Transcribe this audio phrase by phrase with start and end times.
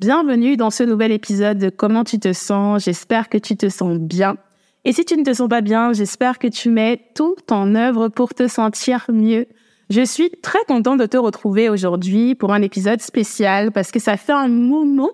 [0.00, 2.84] Bienvenue dans ce nouvel épisode de Comment tu te sens?
[2.84, 4.38] J'espère que tu te sens bien.
[4.86, 8.08] Et si tu ne te sens pas bien, j'espère que tu mets tout en œuvre
[8.08, 9.46] pour te sentir mieux.
[9.90, 14.16] Je suis très contente de te retrouver aujourd'hui pour un épisode spécial parce que ça
[14.16, 15.10] fait un moment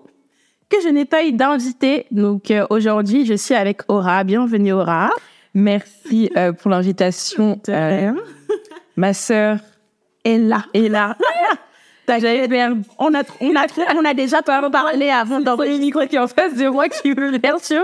[0.69, 2.05] que je n'ai pas eu d'invité.
[2.11, 4.23] Donc euh, aujourd'hui, je suis avec Aura.
[4.23, 5.09] Bienvenue Aura.
[5.53, 7.59] Merci euh, pour l'invitation.
[7.67, 8.13] Euh,
[8.95, 9.59] ma sœur
[10.23, 10.63] est là.
[10.73, 11.17] Est là.
[12.09, 16.27] On a, on a, on a déjà parlé avant d'envoyer le micro qui est en
[16.27, 17.83] face de moi qui veut bien sûr.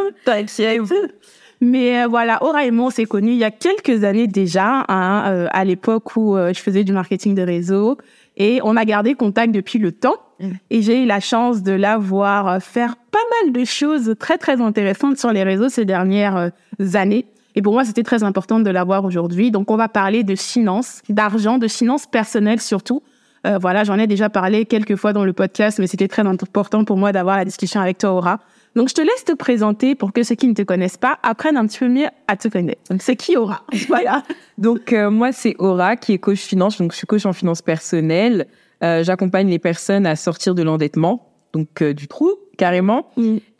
[1.59, 5.63] Mais euh, voilà, on s'est connus il y a quelques années déjà, hein, euh, à
[5.63, 7.97] l'époque où euh, je faisais du marketing de réseau.
[8.35, 10.15] Et on a gardé contact depuis le temps.
[10.39, 10.49] Mm.
[10.69, 14.59] Et j'ai eu la chance de la voir faire pas mal de choses très, très
[14.59, 16.51] intéressantes sur les réseaux ces dernières
[16.95, 17.27] années.
[17.55, 19.51] Et pour moi, c'était très important de la voir aujourd'hui.
[19.51, 23.03] Donc, on va parler de finances, d'argent, de finances personnelles surtout.
[23.45, 26.85] Euh, voilà, j'en ai déjà parlé quelques fois dans le podcast, mais c'était très important
[26.85, 28.39] pour moi d'avoir la discussion avec toi, Aura.
[28.75, 31.57] Donc, je te laisse te présenter pour que ceux qui ne te connaissent pas apprennent
[31.57, 32.81] un petit peu mieux à te connaître.
[32.89, 33.63] Donc, c'est qui Aura?
[33.87, 34.23] Voilà.
[34.57, 36.79] donc, euh, moi, c'est Aura qui est coach finance.
[36.79, 38.47] Donc, je suis coach en finance personnelle.
[38.83, 43.09] Euh, J'accompagne les personnes à sortir de l'endettement, donc euh, du trou carrément,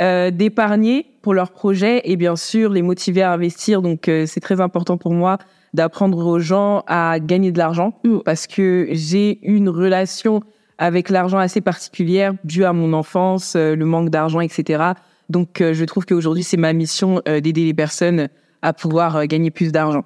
[0.02, 3.82] euh, d'épargner pour leurs projets et bien sûr les motiver à investir.
[3.82, 5.40] Donc, c'est très important pour moi
[5.74, 8.20] d'apprendre aux gens à gagner de l'argent mm.
[8.26, 10.42] parce que j'ai une relation
[10.78, 14.84] avec l'argent assez particulière due à mon enfance, euh, le manque d'argent, etc.
[15.30, 18.28] Donc, euh, je trouve qu'aujourd'hui, c'est ma mission euh, d'aider les personnes
[18.62, 20.04] à pouvoir gagner plus d'argent.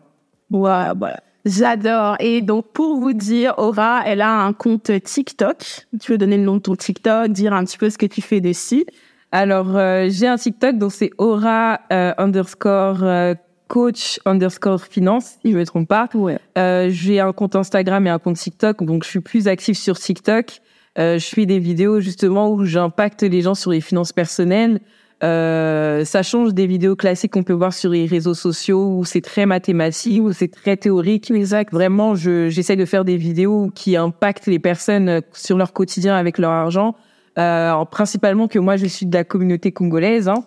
[0.52, 1.20] Ouais, voilà.
[1.46, 2.16] J'adore.
[2.20, 5.88] Et donc, pour vous dire, Aura, elle a un compte TikTok.
[6.02, 8.22] Tu veux donner le nom de ton TikTok, dire un petit peu ce que tu
[8.22, 8.86] fais dessus?
[9.32, 9.78] Alors,
[10.10, 13.36] j'ai un TikTok, donc c'est Aura underscore
[13.68, 16.10] coach underscore finance, si je me trompe pas.
[16.14, 16.40] Ouais.
[16.58, 19.98] Euh, j'ai un compte Instagram et un compte TikTok, donc je suis plus active sur
[20.00, 20.62] TikTok.
[20.98, 24.80] Euh, je fais des vidéos justement où j'impacte les gens sur les finances personnelles.
[25.24, 29.22] Euh, ça change des vidéos classiques qu'on peut voir sur les réseaux sociaux où c'est
[29.22, 31.32] très mathématique, où c'est très théorique.
[31.32, 31.74] Exact.
[31.74, 36.38] Vraiment, je, j'essaie de faire des vidéos qui impactent les personnes sur leur quotidien avec
[36.38, 36.96] leur argent.
[37.38, 40.28] Euh, principalement que moi, je suis de la communauté congolaise.
[40.28, 40.44] Hein.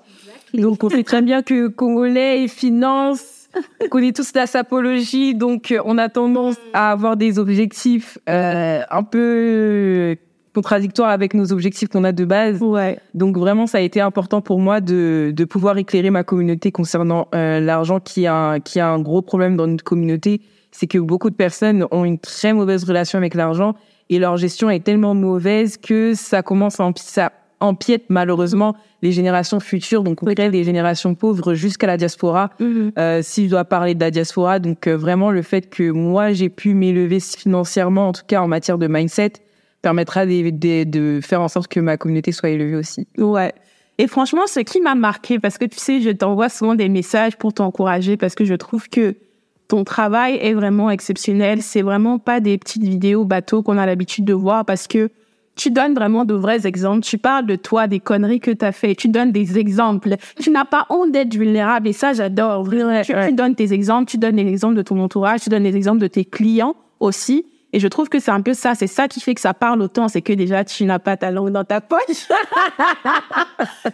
[0.55, 3.49] Donc, on sait très bien que Congolais et finance,
[3.83, 9.03] on connaît tous la sapologie, donc on a tendance à avoir des objectifs euh, un
[9.03, 10.17] peu
[10.55, 12.61] contradictoires avec nos objectifs qu'on a de base.
[12.61, 12.99] Ouais.
[13.15, 17.29] Donc vraiment, ça a été important pour moi de, de pouvoir éclairer ma communauté concernant
[17.35, 20.41] euh, l'argent, qui a qui a un gros problème dans notre communauté,
[20.73, 23.75] c'est que beaucoup de personnes ont une très mauvaise relation avec l'argent
[24.09, 29.61] et leur gestion est tellement mauvaise que ça commence à ça empiète malheureusement les générations
[29.61, 32.51] futures, donc on crée des générations pauvres jusqu'à la diaspora.
[32.61, 36.33] Euh, si je dois parler de la diaspora, donc euh, vraiment le fait que moi
[36.33, 39.35] j'ai pu m'élever financièrement, en tout cas en matière de mindset,
[39.83, 43.07] permettra de, de, de faire en sorte que ma communauté soit élevée aussi.
[43.17, 43.53] Ouais.
[43.99, 47.37] Et franchement, ce qui m'a marqué, parce que tu sais, je t'envoie souvent des messages
[47.37, 49.17] pour t'encourager, parce que je trouve que
[49.69, 51.61] ton travail est vraiment exceptionnel.
[51.61, 55.11] C'est vraiment pas des petites vidéos bateaux qu'on a l'habitude de voir, parce que
[55.57, 57.03] tu donnes vraiment de vrais exemples.
[57.03, 58.95] Tu parles de toi, des conneries que tu as fait.
[58.95, 60.17] Tu donnes des exemples.
[60.41, 61.89] Tu n'as pas honte d'être vulnérable.
[61.89, 62.69] Et ça, j'adore.
[63.05, 64.11] Tu, tu, donnes tes exemples.
[64.11, 65.43] Tu donnes les exemples de ton entourage.
[65.43, 67.45] Tu donnes les exemples de tes clients aussi.
[67.73, 68.75] Et je trouve que c'est un peu ça.
[68.75, 70.09] C'est ça qui fait que ça parle autant.
[70.09, 72.01] C'est que déjà, tu n'as pas ta langue dans ta poche.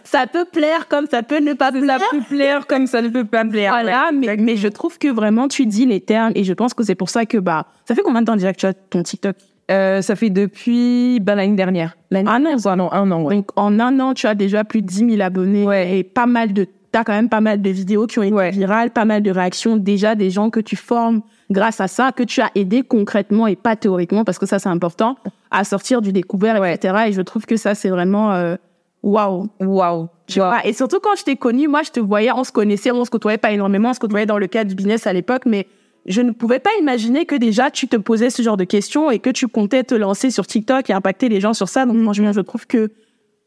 [0.03, 1.99] ça peut plaire comme ça peut ne pas plaire.
[1.99, 3.71] Ça peut plaire comme ça ne peut pas plaire.
[3.71, 4.11] Voilà.
[4.13, 6.31] Mais, mais je trouve que vraiment, tu dis les termes.
[6.35, 8.51] Et je pense que c'est pour ça que, bah, ça fait combien de temps déjà
[8.53, 9.35] que tu as ton TikTok?
[9.69, 11.97] Euh, ça fait depuis ben, l'année dernière.
[12.13, 13.23] Un an, non, un an.
[13.23, 13.35] Ouais.
[13.35, 15.97] Donc en un an, tu as déjà plus de 10 000 abonnés ouais.
[15.97, 18.51] et pas mal de, t'as quand même pas mal de vidéos qui ont été ouais.
[18.51, 22.23] virales, pas mal de réactions, déjà des gens que tu formes grâce à ça, que
[22.23, 25.17] tu as aidé concrètement et pas théoriquement, parce que ça c'est important,
[25.51, 27.05] à sortir du découvert, etc.
[27.07, 28.55] Et je trouve que ça c'est vraiment euh,
[29.03, 29.47] Waouh.
[29.59, 30.07] Waouh.
[30.27, 30.65] Tu vois.
[30.65, 33.09] Et surtout quand je t'ai connue, moi, je te voyais, on se connaissait, on se
[33.09, 35.67] côtoyait pas énormément, on se côtoyait dans le cadre du business à l'époque, mais
[36.07, 39.19] je ne pouvais pas imaginer que déjà tu te posais ce genre de questions et
[39.19, 41.85] que tu comptais te lancer sur TikTok et impacter les gens sur ça.
[41.85, 42.91] Donc, moi, je trouve que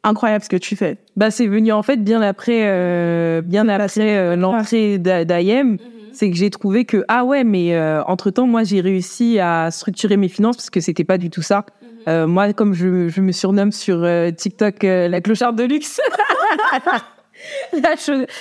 [0.03, 0.99] incroyable ce que tu fais.
[1.17, 5.73] Bah, c'est venu en fait bien après, euh, bien après euh, l'entrée d'IM.
[5.73, 5.79] Mhm.
[6.13, 9.71] C'est que j'ai trouvé que ah ouais, mais euh, entre temps, moi, j'ai réussi à
[9.71, 11.65] structurer mes finances parce que c'était pas du tout ça.
[11.83, 11.89] Mhm.
[12.09, 16.01] Euh, moi, comme je, je, me surnomme sur TikTok la clocharde de luxe.
[17.73, 17.95] la,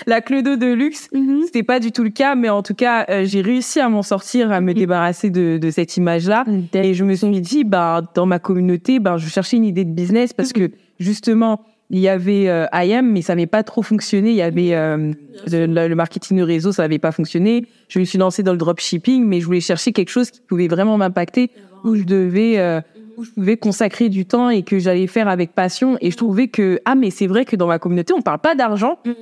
[0.05, 1.43] la clodo de luxe, mhm.
[1.45, 4.51] c'était pas du tout le cas, mais en tout cas, j'ai réussi à m'en sortir,
[4.51, 6.45] à me débarrasser de, de cette image-là.
[6.73, 9.91] Et je me suis dit, bah, dans ma communauté, bah, je cherchais une idée de
[9.91, 11.61] business parce que justement,
[11.91, 14.29] il y avait euh, IM, mais ça n'avait pas trop fonctionné.
[14.29, 15.11] Il y avait euh,
[15.47, 17.65] le, marketing de réseau, ça n'avait pas fonctionné.
[17.87, 20.67] Je me suis lancée dans le dropshipping, mais je voulais chercher quelque chose qui pouvait
[20.67, 21.49] vraiment m'impacter,
[21.83, 22.79] où je devais, euh,
[23.19, 25.97] où je pouvais consacrer du temps et que j'allais faire avec passion.
[26.01, 28.55] Et je trouvais que ah, mais c'est vrai que dans ma communauté, on parle pas
[28.55, 28.99] d'argent.
[29.05, 29.13] Mm-hmm.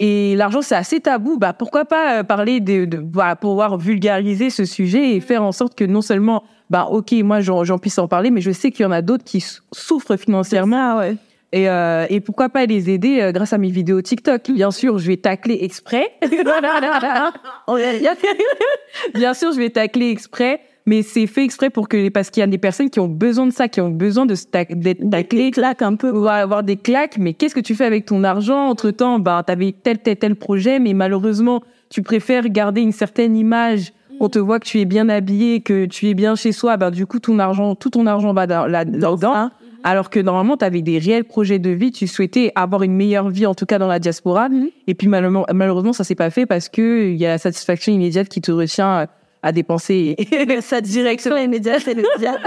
[0.00, 1.38] Et l'argent, c'est assez tabou.
[1.38, 5.74] Bah, pourquoi pas parler de, de voilà, pouvoir vulgariser ce sujet et faire en sorte
[5.74, 8.86] que non seulement, bah, ok, moi, j'en puisse en parler, mais je sais qu'il y
[8.86, 10.98] en a d'autres qui souffrent financièrement.
[10.98, 11.16] ouais.
[11.50, 14.98] Et, euh, et pourquoi pas les aider euh, grâce à mes vidéos TikTok Bien sûr,
[14.98, 16.12] je vais tacler exprès.
[19.14, 22.44] Bien sûr, je vais tacler exprès, mais c'est fait exprès pour que parce qu'il y
[22.44, 24.34] a des personnes qui ont besoin de ça, qui ont besoin de
[24.74, 27.18] d'être taclées, claques un peu, va avoir des claques.
[27.18, 28.68] Mais qu'est-ce que tu fais avec ton argent?
[28.68, 33.36] Entre temps, ben t'avais tel tel tel projet, mais malheureusement, tu préfères garder une certaine
[33.36, 36.76] image on te voit que tu es bien habillé, que tu es bien chez soi,
[36.76, 39.50] ben du coup ton argent, tout ton argent va là-dedans.
[39.84, 43.30] Alors que normalement, tu avais des réels projets de vie, tu souhaitais avoir une meilleure
[43.30, 44.48] vie, en tout cas dans la diaspora.
[44.48, 44.70] Mhm.
[44.88, 47.92] Et puis malheureusement, malheureusement ça s'est pas fait parce que il y a la satisfaction
[47.92, 49.06] immédiate qui te retient
[49.42, 50.16] à dépenser.
[50.60, 52.04] Sa direction immédiate, c'est le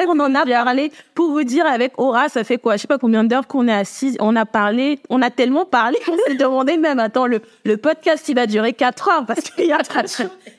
[0.07, 0.91] On en a parlé.
[1.15, 2.75] Pour vous dire, avec Aura, ça fait quoi?
[2.75, 4.17] Je sais pas combien d'heures qu'on est assis.
[4.19, 8.27] On a parlé, on a tellement parlé on s'est demandé même, attends, le, le podcast,
[8.29, 9.81] il va durer quatre heures parce qu'il y a,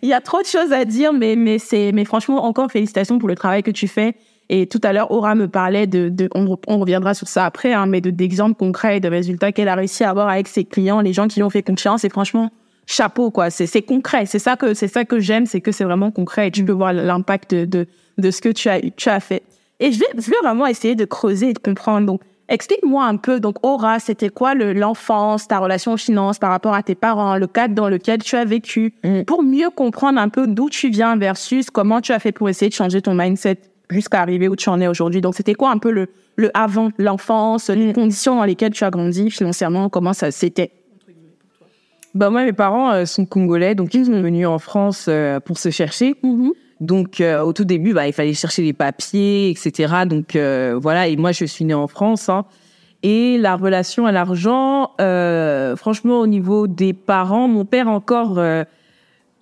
[0.03, 3.19] il y a trop de choses à dire, mais, mais c'est, mais franchement, encore félicitations
[3.19, 4.15] pour le travail que tu fais.
[4.49, 7.73] Et tout à l'heure, Aura me parlait de, de on, on, reviendra sur ça après,
[7.73, 10.65] hein, mais de d'exemples concrets et de résultats qu'elle a réussi à avoir avec ses
[10.65, 12.05] clients, les gens qui lui ont fait confiance.
[12.05, 12.51] Et franchement,
[12.93, 13.51] chapeau quoi.
[13.51, 14.27] C'est c'est concret.
[14.27, 16.73] C'est ça que c'est ça que j'aime, c'est que c'est vraiment concret et tu peux
[16.73, 17.87] voir l'impact de, de,
[18.19, 19.43] de ce que tu as tu as fait.
[19.81, 22.07] Et je vais, je vais vraiment essayer de creuser et de comprendre.
[22.07, 23.41] Donc, explique-moi un peu.
[23.41, 27.49] Donc, Aura, c'était quoi l'enfance, ta relation aux finances par rapport à tes parents, le
[27.49, 29.23] cadre dans lequel tu as vécu, mm.
[29.23, 32.69] pour mieux comprendre un peu d'où tu viens versus comment tu as fait pour essayer
[32.69, 33.59] de changer ton mindset
[33.91, 35.21] jusqu'à arriver où tu en es aujourd'hui.
[35.21, 38.91] Donc, c'était quoi un peu le, le avant, l'enfance, les conditions dans lesquelles tu as
[38.91, 40.71] grandi financièrement, comment ça c'était
[42.15, 45.59] bah moi, mes parents euh, sont congolais, donc ils sont venus en France euh, pour
[45.59, 46.15] se chercher.
[46.23, 46.51] Mm-hmm.
[46.81, 50.05] Donc euh, au tout début, bah, il fallait chercher les papiers, etc.
[50.07, 52.29] Donc voilà, et moi je suis née en France.
[52.29, 52.45] Hein.
[53.03, 54.93] Et la relation à l'argent,
[55.77, 58.41] franchement, au niveau des parents, mon père encore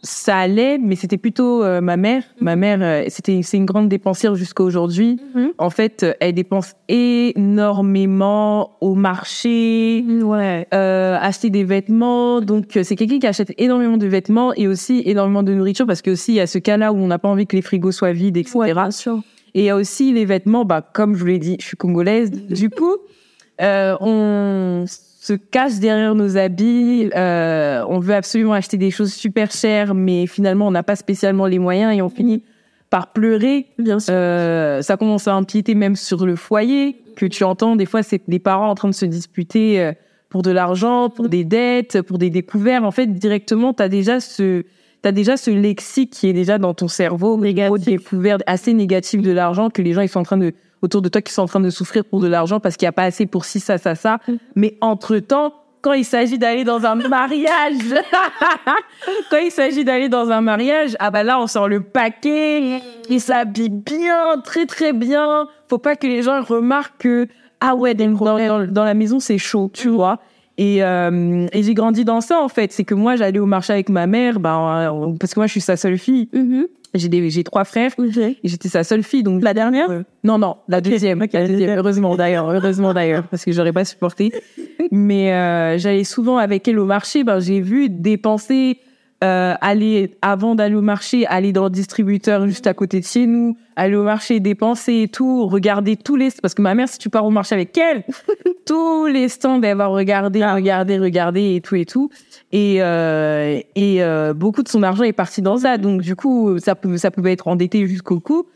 [0.02, 2.22] ça allait, mais c'était plutôt euh, ma mère.
[2.22, 2.44] Mhm.
[2.44, 5.20] Ma mère, euh, c'était c'est une grande dépensière jusqu'à aujourd'hui.
[5.34, 5.52] Mhm.
[5.58, 10.66] En fait, euh, elle dépense énormément au marché, ouais.
[10.72, 12.40] acheter des vêtements.
[12.40, 16.10] Donc c'est quelqu'un qui achète énormément de vêtements et aussi énormément de nourriture parce que
[16.10, 18.12] aussi il y a ce cas-là où on n'a pas envie que les frigos soient
[18.12, 18.58] vides, etc.
[18.58, 19.20] Ouais, bien sûr.
[19.54, 21.76] Et il y a aussi les vêtements, bah comme je vous l'ai dit, je suis
[21.76, 22.30] congolaise.
[22.30, 22.96] du coup,
[23.58, 24.84] on
[25.20, 27.10] se cache derrière nos habits.
[27.14, 31.44] Euh, on veut absolument acheter des choses super chères, mais finalement, on n'a pas spécialement
[31.44, 32.42] les moyens et on finit
[32.88, 33.66] par pleurer.
[33.78, 34.14] Bien sûr.
[34.14, 38.22] Euh, ça commence à empiéter même sur le foyer, que tu entends des fois, c'est
[38.28, 39.92] des parents en train de se disputer euh,
[40.30, 42.84] pour de l'argent, pour des dettes, pour des découvertes.
[42.84, 44.64] En fait, directement, tu as déjà ce
[45.02, 47.84] t'as déjà ce lexique qui est déjà dans ton cerveau, négatif.
[47.84, 51.08] découverte assez négatif de l'argent que les gens ils sont en train de autour de
[51.08, 53.04] toi qui sont en train de souffrir pour de l'argent parce qu'il n'y a pas
[53.04, 54.18] assez pour ci, ça, ça, ça.
[54.26, 54.32] Mm.
[54.56, 57.78] Mais entre-temps, quand il s'agit d'aller dans un mariage,
[59.30, 63.20] quand il s'agit d'aller dans un mariage, ah bah là, on sort le paquet, il
[63.20, 65.48] s'habille bien, très très bien.
[65.68, 67.28] Faut pas que les gens remarquent que,
[67.60, 70.18] ah ouais, dans, dans, la maison, c'est chaud, tu vois.
[70.58, 72.72] Et, euh, et j'ai grandi dans ça, en fait.
[72.72, 75.60] C'est que moi, j'allais au marché avec ma mère, bah, parce que moi, je suis
[75.62, 76.28] sa seule fille.
[76.34, 76.66] Mm-hmm.
[76.94, 77.92] J'ai j'ai trois frères.
[77.98, 79.88] Et j'étais sa seule fille donc la dernière?
[80.24, 84.32] Non non la deuxième, heureusement d'ailleurs heureusement d'ailleurs parce que j'aurais pas supporté.
[84.90, 88.78] Mais euh, j'allais souvent avec elle au marché ben j'ai vu dépenser
[89.22, 93.26] euh, aller avant d'aller au marché, aller dans le distributeur juste à côté de chez
[93.26, 96.96] nous, aller au marché, dépenser et tout, regarder tous les parce que ma mère si
[96.96, 98.04] tu pars au marché avec elle,
[98.66, 102.08] tous les stands elle va regarder, regarder, regarder et tout et tout.
[102.52, 105.76] Et euh, et euh, beaucoup de son argent est parti dans ça.
[105.76, 108.46] Donc du coup ça ça pouvait être endetté jusqu'au cou.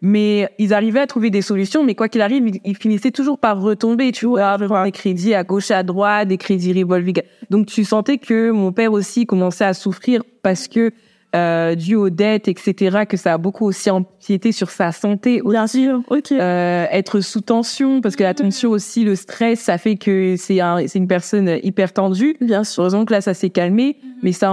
[0.00, 1.84] Mais ils arrivaient à trouver des solutions.
[1.84, 5.44] Mais quoi qu'il arrive, ils, finissaient toujours par retomber, tu vois, avoir des crédits à
[5.44, 7.22] gauche, à droite, des crédits revolving.
[7.50, 10.92] Donc tu sentais que mon père aussi commençait à souffrir parce que
[11.36, 15.42] euh, dû aux dettes, etc., que ça a beaucoup aussi empiété sur sa santé.
[15.44, 16.32] Bien sûr, ok.
[16.32, 20.60] Euh, être sous tension, parce que la tension aussi, le stress, ça fait que c'est
[20.60, 22.38] un, c'est une personne hyper tendue.
[22.40, 22.82] Bien sûr.
[22.82, 24.10] Heureusement que là, ça s'est calmé, mhm.
[24.22, 24.52] mais ça a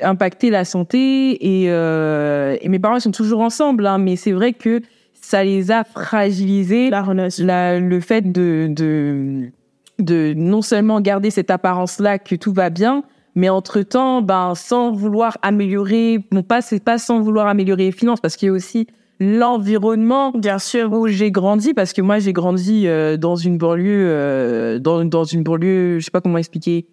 [0.00, 4.52] impacté la santé et, euh, et mes parents sont toujours ensemble, hein, mais c'est vrai
[4.52, 4.80] que
[5.12, 6.90] ça les a fragilisés.
[6.90, 7.04] La.
[7.38, 9.50] La, le fait de, de,
[9.98, 15.38] de non seulement garder cette apparence-là que tout va bien, mais entre-temps, ben, sans vouloir
[15.42, 18.86] améliorer, bon, pas, c'est pas sans vouloir améliorer les finances, parce qu'il y a aussi
[19.22, 24.08] l'environnement bien sûr où j'ai grandi parce que moi j'ai grandi euh, dans une banlieue
[24.08, 26.86] euh, dans, dans une banlieue je sais pas comment expliquer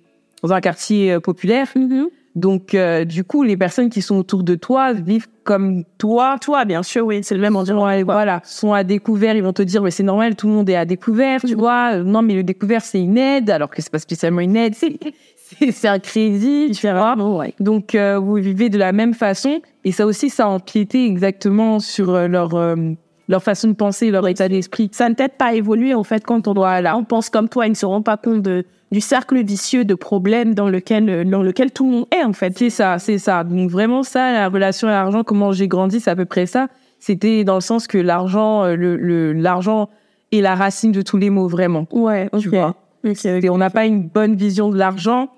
[0.44, 2.06] dans un quartier euh, populaire mm-hmm.
[2.36, 6.84] Donc du coup les personnes qui sont autour de toi vivent comme toi toi bien
[6.84, 9.82] sûr oui c'est le même environnement ouais, voilà sont à découvert ils vont te dire
[9.82, 11.56] mais c'est normal tout le monde est à découvert tu mm-hmm.
[11.56, 14.76] vois non mais le découvert c'est une aide alors que c'est pas spécialement une aide
[14.76, 15.00] c'est
[15.72, 17.16] c'est un crédit, différent.
[17.38, 17.54] Ouais.
[17.60, 21.80] Donc euh, vous vivez de la même façon et ça aussi ça a empiété exactement
[21.80, 22.76] sur euh, leur euh,
[23.28, 24.90] leur façon de penser, leur état d'esprit.
[24.92, 27.50] Ça ne t'aide pas à évoluer en fait quand on doit là, on pense comme
[27.50, 31.30] toi, ils ne se rendent pas compte de du cercle vicieux de problèmes dans lequel
[31.30, 32.58] dans lequel tout le monde est en fait.
[32.58, 33.44] C'est ça, c'est ça.
[33.44, 36.68] Donc vraiment ça, la relation à l'argent, comment j'ai grandi, c'est à peu près ça.
[37.00, 39.90] C'était dans le sens que l'argent, le l'argent
[40.32, 41.88] est la racine de tous les maux vraiment.
[41.92, 42.76] Ouais, tu vois.
[43.04, 45.30] on n'a pas une bonne vision de l'argent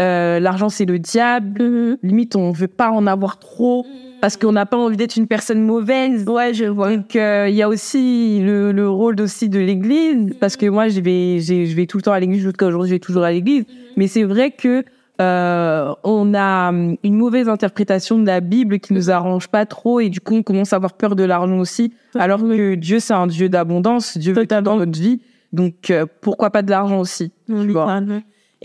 [0.00, 1.62] euh, l'argent c'est le diable.
[1.62, 1.96] Mm-hmm.
[2.02, 3.86] Limite, on veut pas en avoir trop
[4.20, 6.24] parce qu'on n'a pas envie d'être une personne mauvaise.
[6.26, 6.96] Ouais, je vois.
[6.96, 10.88] Donc euh, il y a aussi le, le rôle aussi de l'Église parce que moi
[10.88, 13.30] je vais je vais tout le temps à l'Église jusqu'à aujourd'hui je vais toujours à
[13.30, 13.64] l'Église.
[13.96, 14.82] Mais c'est vrai que
[15.20, 20.00] euh, on a hum, une mauvaise interprétation de la Bible qui nous arrange pas trop
[20.00, 21.92] et du coup on commence à avoir peur de l'argent aussi.
[22.16, 25.20] Alors que Dieu c'est un Dieu d'abondance, Dieu veut dans notre vie.
[25.52, 28.00] Donc euh, pourquoi pas de l'argent aussi tu vois.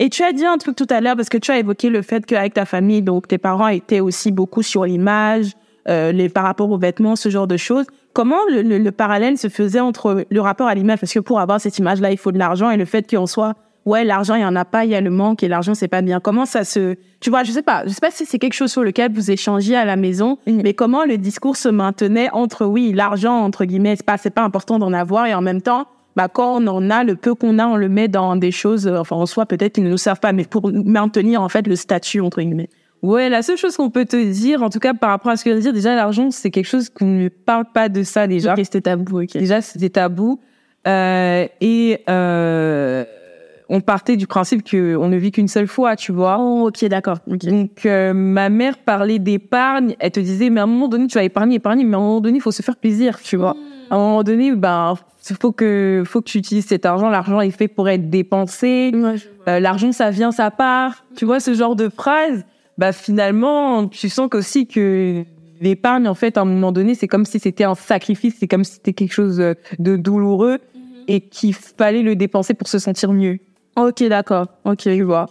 [0.02, 2.00] Et tu as dit un truc tout à l'heure parce que tu as évoqué le
[2.00, 5.52] fait qu'avec ta famille, donc tes parents étaient aussi beaucoup sur l'image,
[5.90, 7.84] euh, les par rapport aux vêtements, ce genre de choses.
[8.14, 11.00] Comment le, le, parallèle se faisait entre le rapport à l'image?
[11.00, 13.54] Parce que pour avoir cette image-là, il faut de l'argent et le fait qu'on soit
[13.84, 15.88] ouais l'argent il y en a pas, il y a le manque et l'argent c'est
[15.88, 16.18] pas bien.
[16.18, 18.72] Comment ça se tu vois je sais pas je sais pas si c'est quelque chose
[18.72, 22.92] sur lequel vous échangiez à la maison, mais comment le discours se maintenait entre oui
[22.94, 25.86] l'argent entre guillemets c'est pas c'est pas important d'en avoir et en même temps
[26.16, 28.86] bah, quand on en a, le peu qu'on a, on le met dans des choses,
[28.86, 31.66] euh, enfin, en soi, peut-être qu'ils ne nous servent pas, mais pour maintenir, en fait,
[31.66, 32.68] le statut, entre guillemets.
[33.02, 35.44] Ouais, la seule chose qu'on peut te dire, en tout cas, par rapport à ce
[35.44, 38.26] que je veux dire, déjà, l'argent, c'est quelque chose qu'on ne parle pas de ça,
[38.26, 38.54] déjà.
[38.56, 39.32] c'était tabou, ok.
[39.32, 40.40] Déjà, c'était tabou.
[40.86, 43.04] Euh, et, euh,
[43.72, 46.38] on partait du principe que on ne vit qu'une seule fois, tu vois.
[46.40, 47.18] Oh, ok, d'accord.
[47.28, 51.16] Donc euh, ma mère parlait d'épargne, elle te disait mais à un moment donné tu
[51.16, 53.56] vas épargner, épargner, mais à un moment donné il faut se faire plaisir, tu vois.
[53.90, 54.94] À un moment donné, ben
[55.40, 57.10] faut que faut que tu utilises cet argent.
[57.10, 58.92] L'argent est fait pour être dépensé.
[59.48, 61.04] Euh, l'argent ça vient, ça part.
[61.16, 62.44] Tu vois ce genre de phrase?
[62.78, 65.24] Bah finalement, tu sens aussi que
[65.60, 68.64] l'épargne en fait à un moment donné, c'est comme si c'était un sacrifice, c'est comme
[68.64, 69.42] si c'était quelque chose
[69.78, 70.82] de douloureux mhm.
[71.08, 73.38] et qu'il fallait le dépenser pour se sentir mieux.
[73.76, 74.46] Ok, d'accord.
[74.64, 75.26] Ok, tu vois.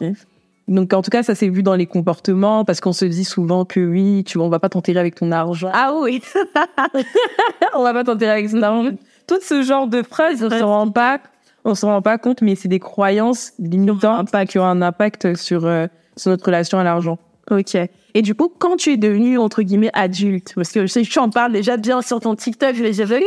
[0.69, 3.65] Donc en tout cas, ça s'est vu dans les comportements parce qu'on se dit souvent
[3.65, 5.71] que oui, tu vois, on va pas t'enterrer avec ton argent.
[5.73, 6.21] Ah oui,
[7.73, 8.91] on va pas t'enterrer avec ton argent.
[9.25, 11.19] Tout ce genre de phrases, on se rend pas,
[11.65, 15.65] on se rend pas compte, mais c'est des croyances limitantes qui ont un impact sur
[15.65, 17.17] euh, sur notre relation à l'argent.
[17.49, 17.75] Ok.
[18.13, 21.09] Et du coup, quand tu es devenu entre guillemets adulte, parce que je sais que
[21.09, 23.23] tu en parles déjà bien sur ton TikTok, je l'ai déjà vu,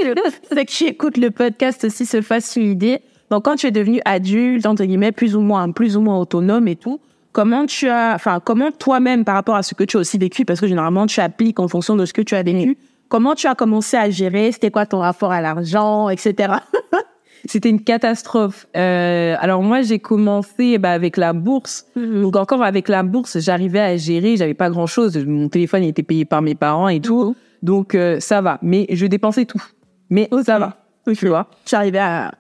[0.49, 3.01] c'est que tu écoutes le podcast aussi se fasse une idée.
[3.31, 6.69] Donc, quand tu es devenu adulte, entre guillemets, plus ou moins, plus ou moins autonome
[6.69, 7.01] et tout,
[7.33, 10.45] comment tu as, enfin, comment toi-même, par rapport à ce que tu as aussi vécu,
[10.45, 12.77] parce que généralement, tu appliques en fonction de ce que tu as vécu,
[13.13, 14.53] Comment tu as commencé à gérer?
[14.53, 16.55] C'était quoi ton rapport à l'argent, etc.
[17.45, 18.67] C'était une catastrophe.
[18.75, 21.85] Euh, alors moi, j'ai commencé bah, avec la bourse.
[21.95, 22.23] Mhm.
[22.23, 24.39] Donc encore avec la bourse, j'arrivais à gérer.
[24.39, 25.19] J'avais pas grand chose.
[25.27, 27.25] Mon téléphone était payé par mes parents et tout.
[27.25, 27.35] Mhm.
[27.63, 28.59] Donc euh, ça va.
[28.63, 29.63] Mais je dépensais tout.
[30.09, 30.79] Mais ça va.
[31.15, 31.51] Tu vois?
[31.67, 32.33] Tu arrivais à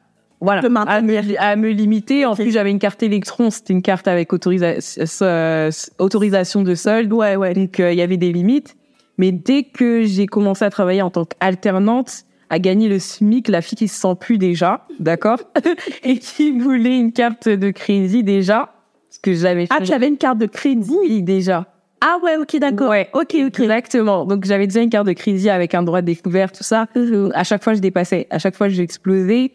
[0.42, 2.26] voilà, à me, à me, limiter.
[2.26, 4.74] En plus, j'avais une carte électron, c'était une carte avec autorisa
[5.22, 7.12] euh, autorisation de solde.
[7.12, 7.54] Ouais, ouais.
[7.54, 8.76] Donc, il y avait des limites.
[9.18, 13.62] Mais dès que j'ai commencé à travailler en tant qu'alternante, à gagner le SMIC, la
[13.62, 15.38] fille qui se sent plus déjà, d'accord,
[16.02, 18.74] et qui voulait une carte de crédit déjà,
[19.10, 19.66] ce que j'avais.
[19.70, 21.66] Ah, tu avais une carte de crédit Oui, déjà.
[22.00, 22.90] Ah ouais, ok, d'accord.
[22.90, 23.60] Ouais, ok, ok.
[23.60, 24.24] Exactement.
[24.24, 26.88] Donc j'avais déjà une carte de crédit avec un droit de découvert, tout ça.
[27.32, 28.26] À chaque fois, je dépassais.
[28.28, 29.52] À chaque fois, j'explosais.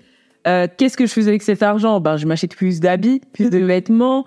[0.48, 2.00] Euh, Qu'est-ce que je faisais avec cet argent?
[2.00, 4.25] Ben, je m'achetais plus d'habits, plus de vêtements.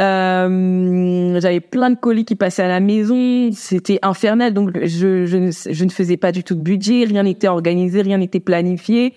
[0.00, 5.36] Euh, j'avais plein de colis qui passaient à la maison, c'était infernal, donc je, je,
[5.36, 9.14] ne, je ne faisais pas du tout de budget, rien n'était organisé, rien n'était planifié.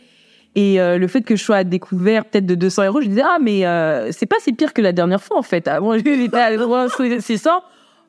[0.56, 3.24] Et euh, le fait que je sois à découvert peut-être de 200 euros, je disais
[3.24, 5.68] ah mais euh, c'est pas si pire que la dernière fois en fait.
[5.68, 7.50] Avant j'étais à 600.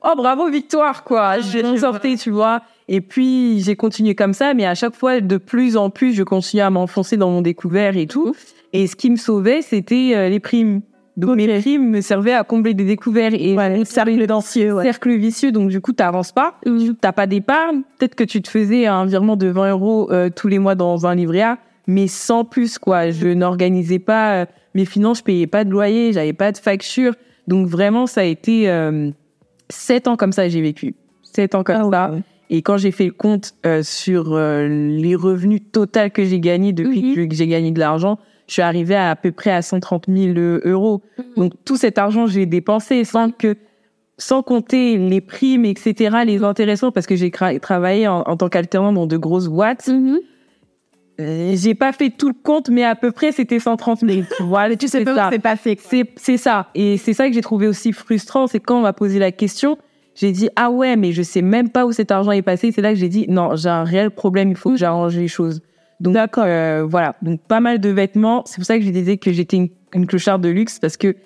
[0.02, 1.40] Oh bravo victoire quoi.
[1.40, 2.62] Je sortais tu vois.
[2.88, 6.22] Et puis j'ai continué comme ça, mais à chaque fois de plus en plus je
[6.22, 8.34] continuais à m'enfoncer dans mon découvert et tout.
[8.72, 10.82] Et ce qui me sauvait c'était les primes.
[11.18, 14.84] Donc mes primes me servaient à combler des découvertes et ouais, cercle vicieux, ouais.
[14.84, 15.50] cercle vicieux.
[15.50, 16.54] Donc du coup, t'avances pas,
[17.00, 17.82] t'as pas d'épargne.
[17.98, 21.08] Peut-être que tu te faisais un virement de 20 euros euh, tous les mois dans
[21.08, 23.10] un livret A, mais sans plus quoi.
[23.10, 27.14] Je n'organisais pas euh, mes finances, je payais pas de loyer, j'avais pas de facture.
[27.48, 29.10] Donc vraiment, ça a été euh,
[29.70, 32.10] sept ans comme ça j'ai vécu, sept ans comme ah, ça.
[32.12, 32.22] Ouais.
[32.50, 36.72] Et quand j'ai fait le compte euh, sur euh, les revenus totaux que j'ai gagnés
[36.72, 37.28] depuis mmh.
[37.28, 40.38] que j'ai gagné de l'argent, je suis arrivée à à peu près à 130 000
[40.64, 41.02] euros.
[41.36, 43.56] Donc tout cet argent, j'ai dépensé sans que,
[44.16, 48.92] sans compter les primes, etc., les intéressements, parce que j'ai travaillé en, en tant qu'alternant
[48.92, 49.88] dans de grosses boîtes.
[49.88, 50.18] Mm -hmm.
[51.20, 54.22] Euh, j'ai pas fait tout le compte, mais à peu près c'était 130 000.
[54.40, 55.78] Voilà, tu sais pas c'est pas fait.
[56.16, 56.68] C'est ça.
[56.74, 59.78] Et c'est ça que j'ai trouvé aussi frustrant, c'est quand on m'a posé la question,
[60.14, 62.70] j'ai dit ah ouais, mais je sais même pas où cet argent est passé.
[62.72, 65.28] C'est là que j'ai dit non, j'ai un réel problème, il faut que j'arrange les
[65.28, 65.60] choses.
[66.00, 68.44] Donc d'accord, euh, voilà, donc pas mal de vêtements.
[68.46, 71.16] C'est pour ça que je disais que j'étais une, une, clocharde de luxe parce que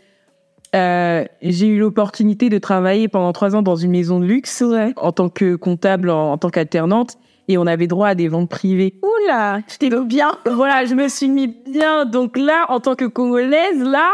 [0.75, 4.95] euh, j'ai eu l'opportunité de travailler pendant trois ans dans une maison de luxe ouais.
[4.97, 7.19] en tant que comptable, en, en tant qu'alternante,
[7.49, 8.95] et on avait droit à des ventes privées.
[9.03, 10.33] Oula, t'es bien.
[10.51, 12.05] Voilà, je me suis mis bien.
[12.07, 14.11] Donc là, en tant que congolaise, là,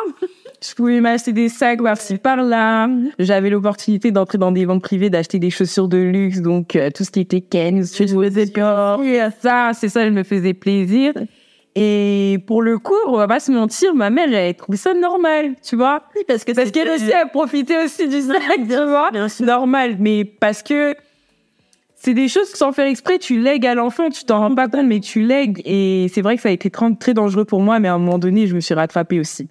[0.67, 2.89] je pouvais m'acheter des sacs par-ci par-là.
[3.19, 7.05] J'avais l'opportunité d'entrer dans des ventes privées, d'acheter des chaussures de luxe, donc euh, tout
[7.05, 11.13] ce qui était Ken, ça, c'est ça, je me faisait plaisir.
[11.75, 15.55] Et pour le coup, on va pas se mentir, ma mère, elle trouvé ça normal,
[15.63, 16.03] tu vois.
[16.17, 19.11] Oui, parce que parce qu'elle aussi a profité aussi du sac, tu vois.
[19.41, 20.97] Normal, mais parce que
[22.01, 24.69] c'est des choses que sans faire exprès, tu lègues à l'enfant, tu t'en rends pas
[24.69, 25.61] compte, mais tu lègues.
[25.65, 28.19] Et c'est vrai que ça a été très dangereux pour moi, mais à un moment
[28.19, 29.49] donné, je me suis rattrapée aussi.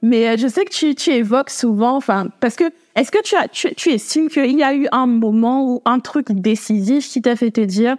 [0.00, 2.64] Mais euh, je sais que tu, tu évoques souvent, enfin, parce que
[2.96, 6.00] est-ce que tu, as, tu, tu estimes qu'il y a eu un moment ou un
[6.00, 7.96] truc décisif qui t'a fait te dire,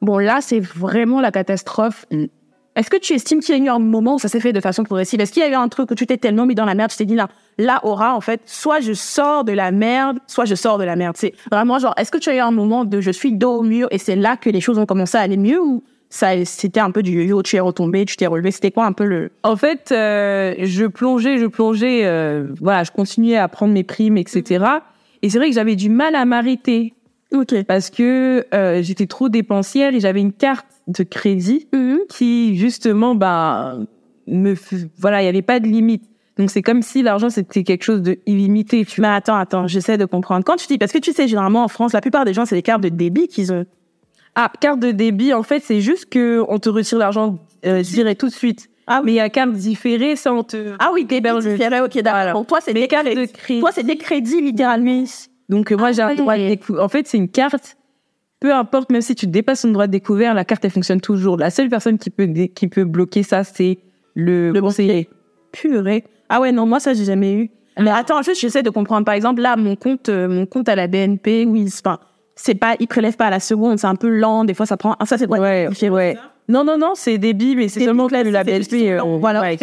[0.00, 2.06] bon là, c'est vraiment la catastrophe.
[2.76, 4.60] Est-ce que tu estimes qu'il y a eu un moment où ça s'est fait de
[4.60, 5.20] façon progressive?
[5.20, 6.90] Est-ce qu'il y a eu un truc où tu t'es tellement mis dans la merde,
[6.90, 7.28] tu t'es dit là,
[7.58, 10.94] là, aura en fait, soit je sors de la merde, soit je sors de la
[10.94, 11.16] merde.
[11.16, 13.62] C'est vraiment genre, est-ce que tu as eu un moment de je suis dos au
[13.62, 16.80] mur et c'est là que les choses ont commencé à aller mieux ou ça c'était
[16.80, 19.30] un peu du yo-yo, tu es retombé, tu t'es relevé, c'était quoi un peu le
[19.42, 24.18] En fait, euh, je plongeais, je plongeais, euh, voilà, je continuais à prendre mes primes,
[24.18, 24.64] etc.
[25.22, 26.94] Et c'est vrai que j'avais du mal à m'arrêter.
[27.32, 27.62] Ok.
[27.64, 31.98] Parce que euh, j'étais trop dépensière et j'avais une carte de crédit -hmm.
[32.08, 33.76] qui justement, bah,
[34.26, 34.54] me,
[34.98, 36.04] voilà, il y avait pas de limite.
[36.36, 38.84] Donc c'est comme si l'argent c'était quelque chose de illimité.
[38.84, 40.44] Tu Mais attends, attends, j'essaie de comprendre.
[40.44, 42.54] Quand tu dis, parce que tu sais, généralement en France, la plupart des gens c'est
[42.54, 43.66] des cartes de débit qu'ils ont.
[44.34, 48.20] Ah, carte de débit, en fait, c'est juste que on te retire l'argent euh, direct
[48.20, 48.68] tout de suite.
[48.86, 50.76] Ah, mais il y a carte différée, ça on te.
[50.78, 52.32] Ah oui, débit différé, ok, d'accord.
[52.32, 53.60] Pour toi, c'est des cartes de crédit.
[53.60, 55.04] Toi, c'est des crédits littéralement.
[55.48, 56.34] Donc moi, ah, j'ai un droit.
[56.78, 57.76] En fait, c'est une carte.
[58.40, 61.36] Peu importe, même si tu dépasses ton droit de découvert, la carte elle fonctionne toujours.
[61.36, 63.78] La seule personne qui peut qui peut bloquer ça, c'est
[64.14, 65.08] le, le conseiller.
[65.52, 66.04] Purée.
[66.28, 67.50] Ah ouais, non, moi ça j'ai jamais eu.
[67.78, 69.04] Mais attends, juste j'essaie de comprendre.
[69.04, 71.98] Par exemple, là, mon compte, euh, mon compte à la BNP, oui, enfin,
[72.34, 74.44] c'est pas, il prélève pas à la seconde, c'est un peu lent.
[74.44, 74.96] Des fois, ça prend.
[74.98, 76.18] Ah, ça c'est ouais, ouais.
[76.50, 76.52] Ouais.
[76.52, 79.40] Non, non, non, c'est débit, mais c'est seulement que là, la BNP, euh, voilà.
[79.40, 79.58] Ouais,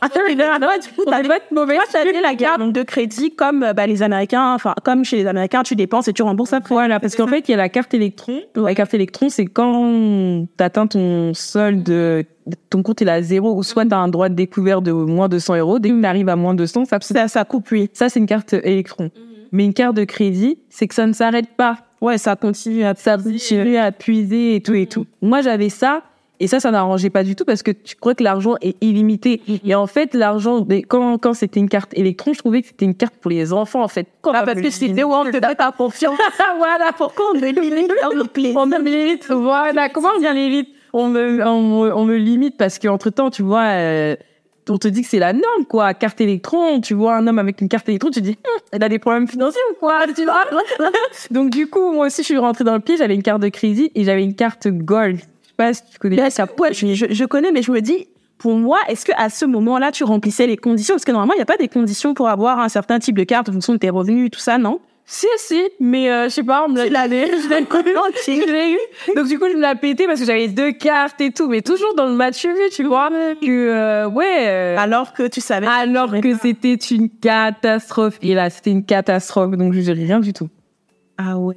[0.00, 1.76] Attends, du coup, t'as être mauvais.
[1.76, 5.62] Toi, t'avais la carte de crédit comme bah, les Américains, enfin, comme chez les Américains,
[5.62, 6.74] tu dépenses et tu rembourses après.
[6.74, 8.40] Voilà, parce qu'en fait, il y a la carte électron.
[8.54, 12.24] La carte électron, c'est quand t'atteins ton solde,
[12.70, 15.38] ton compte est à zéro, ou soit t'as un droit de découvert de moins de
[15.38, 15.78] 100 euros.
[15.78, 17.90] Dès que t'arrives à moins de 100, ça, ça, ça coupe, oui.
[17.92, 19.10] Ça, c'est une carte électron.
[19.52, 21.78] Mais une carte de crédit, c'est que ça ne s'arrête pas.
[22.00, 25.06] Ouais, ça continue à ça continue à puiser et tout et tout.
[25.22, 26.02] Moi, j'avais ça.
[26.38, 29.40] Et ça, ça n'arrangeait pas du tout parce que tu crois que l'argent est illimité.
[29.64, 32.94] Et en fait, l'argent, quand, quand c'était une carte électron, je trouvais que c'était une
[32.94, 34.06] carte pour les enfants, en fait.
[34.24, 36.18] ah, parce que c'était où on te donne ta confiance?
[36.58, 37.92] voilà, pourquoi on me limite?
[38.56, 39.88] On me limite, voilà.
[39.88, 40.68] Comment on vient limite?
[40.92, 44.16] On me, on, on, me limite parce qu'entre temps, tu vois, euh,
[44.68, 45.94] on te dit que c'est la norme, quoi.
[45.94, 48.82] Carte électron, tu vois un homme avec une carte électron, tu te dis, hm, elle
[48.82, 50.44] a des problèmes financiers ou quoi, tu vois?
[51.30, 53.48] Donc, du coup, moi aussi, je suis rentrée dans le pied, j'avais une carte de
[53.48, 55.20] crédit et j'avais une carte gold.
[55.58, 56.16] Je sais pas si tu connais.
[56.16, 59.30] Là, ça, ouais, je, je, connais, mais je me dis, pour moi, est-ce que à
[59.30, 60.94] ce moment-là, tu remplissais les conditions?
[60.94, 63.24] Parce que normalement, il n'y a pas des conditions pour avoir un certain type de
[63.24, 64.80] carte en fonction de tes revenus, tout ça, non?
[65.08, 69.14] Si, si, mais euh, je sais pas, on me l'a l'année, je l'ai eu.
[69.14, 71.62] Donc du coup, je me l'ai pété parce que j'avais deux cartes et tout, mais
[71.62, 73.08] toujours dans le match vu, tu vois,
[73.40, 74.48] que euh, ouais.
[74.48, 75.68] euh, Alors que tu savais.
[75.68, 78.18] alors que c'était une catastrophe.
[78.20, 80.48] Et là, c'était une catastrophe, donc je gérais rien du tout.
[81.18, 81.54] Ah ouais.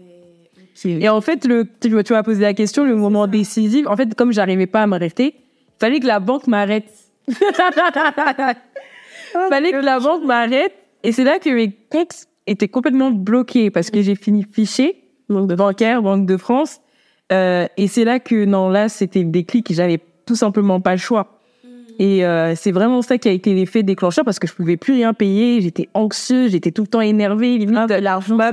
[0.86, 4.16] Et en fait, le, tu tu m'as posé la question, le moment décisif, en fait,
[4.16, 6.90] comme j'arrivais pas à m'arrêter, il fallait que la banque m'arrête.
[9.50, 10.74] fallait que la banque m'arrête.
[11.04, 15.48] Et c'est là que mes comptes étaient complètement bloqués parce que j'ai fini fiché, donc
[15.48, 16.82] de bancaire, Banque de France.
[17.32, 19.72] Euh, et c'est là que, non, là, c'était le déclic.
[19.72, 21.39] J'avais tout simplement pas le choix.
[22.02, 24.94] Et euh, c'est vraiment ça qui a été l'effet déclencheur parce que je pouvais plus
[24.94, 25.60] rien payer.
[25.60, 27.58] J'étais anxieuse, j'étais tout le temps énervée.
[27.58, 28.52] Limite, Ah, l'argent, ma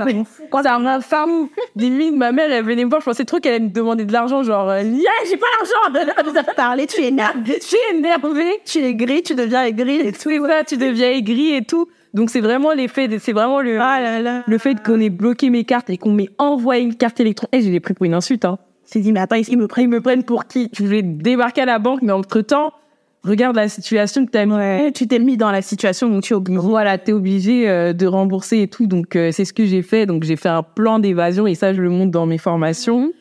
[0.51, 2.99] quand ça m'a femme, limite, ma mère, elle venait me voir.
[3.01, 4.43] Je pensais trop qu'elle allait me demander de l'argent.
[4.43, 6.43] Genre, euh, yeah, j'ai pas l'argent.
[6.57, 7.57] Parler, tu es énervé.
[7.61, 8.59] Je suis énervée.
[8.65, 10.29] Tu es gris, tu deviens aigri et tout.
[10.29, 11.87] Et voilà, tu deviens aigri et tout.
[12.13, 14.43] Donc c'est vraiment l'effet, de- c'est vraiment le, Ah là là.
[14.45, 17.53] le fait qu'on ait bloqué mes cartes et qu'on m'ait envoyé une carte électronique.
[17.53, 18.57] Et je l'ai pris pour une insulte, hein.
[18.91, 19.85] Tu dit, mais attends, ils me prennent.
[19.85, 20.69] Ils me prennent pour qui?
[20.73, 22.71] Je voulais débarquer à la banque, mais entre temps,
[23.27, 24.53] regarde la situation que t'as mis.
[24.53, 26.59] Ouais, tu t'es mis dans la situation où tu es obligé.
[26.59, 28.87] Voilà, t'es obligé euh, de rembourser et tout.
[28.87, 30.05] Donc euh, c'est ce que j'ai fait.
[30.05, 33.11] Donc j'ai fait un plan d'évasion et ça je le montre dans mes formations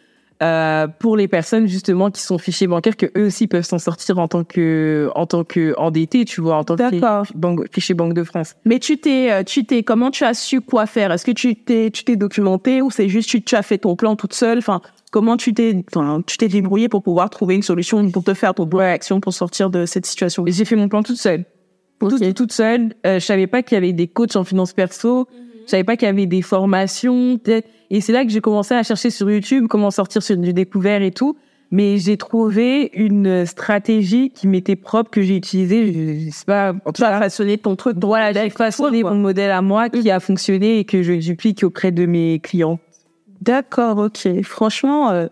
[0.42, 4.18] euh, pour les personnes justement qui sont fichées bancaires que eux aussi peuvent s'en sortir
[4.18, 8.12] en tant que en tant que endettés, tu vois, en tant que banque, fiché Banque
[8.12, 8.54] de France.
[8.64, 11.10] Mais tu t'es, euh, tu t'es, comment tu as su quoi faire?
[11.10, 13.96] Est-ce que tu t'es, tu t'es documenté ou c'est juste tu, tu as fait ton
[13.96, 14.58] plan toute seule?
[14.58, 18.34] Enfin, comment tu t'es, enfin, tu t'es débrouillé pour pouvoir trouver une solution pour te
[18.34, 20.44] faire ton plan d'action pour sortir de cette situation?
[20.46, 21.44] J'ai fait mon plan toute seule.
[21.98, 22.94] Toute, toute seule.
[23.06, 25.26] Euh, je savais pas qu'il y avait des coachs en finance perso.
[25.66, 27.38] Je savais pas qu'il y avait des formations.
[27.90, 31.02] Et c'est là que j'ai commencé à chercher sur YouTube comment sortir sur du découvert
[31.02, 31.36] et tout.
[31.72, 35.92] Mais j'ai trouvé une stratégie qui m'était propre, que j'ai utilisée.
[35.92, 36.72] Je, je sais pas.
[36.84, 37.96] En tout cas, façonné ton truc.
[38.00, 41.90] voilà, j'ai façonné mon modèle à moi qui a fonctionné et que je duplique auprès
[41.90, 42.78] de mes clients.
[43.40, 44.42] D'accord, ok.
[44.44, 45.26] Franchement, euh,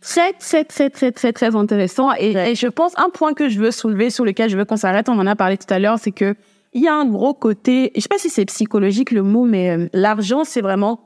[0.00, 2.12] très, très, très, très, très, très intéressant.
[2.14, 4.76] Et, et je pense un point que je veux soulever, sur lequel je veux qu'on
[4.76, 6.36] s'arrête, on en a parlé tout à l'heure, c'est que
[6.72, 9.70] il y a un gros côté, je sais pas si c'est psychologique le mot, mais
[9.70, 11.00] euh, l'argent, c'est vraiment,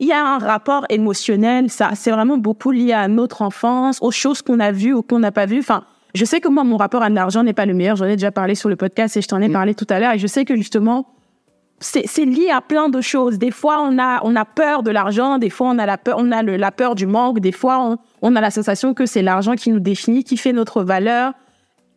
[0.00, 4.10] il y a un rapport émotionnel, ça, c'est vraiment beaucoup lié à notre enfance, aux
[4.10, 5.60] choses qu'on a vues ou qu'on n'a pas vues.
[5.60, 5.84] Enfin,
[6.14, 7.96] je sais que moi, mon rapport à l'argent n'est pas le meilleur.
[7.96, 10.12] J'en ai déjà parlé sur le podcast et je t'en ai parlé tout à l'heure.
[10.12, 11.06] Et je sais que justement,
[11.80, 13.38] c'est c'est lié à plein de choses.
[13.38, 15.38] Des fois, on a, on a peur de l'argent.
[15.38, 17.40] Des fois, on a la peur, on a le- la peur du manque.
[17.40, 20.52] Des fois, on, on a la sensation que c'est l'argent qui nous définit, qui fait
[20.52, 21.32] notre valeur.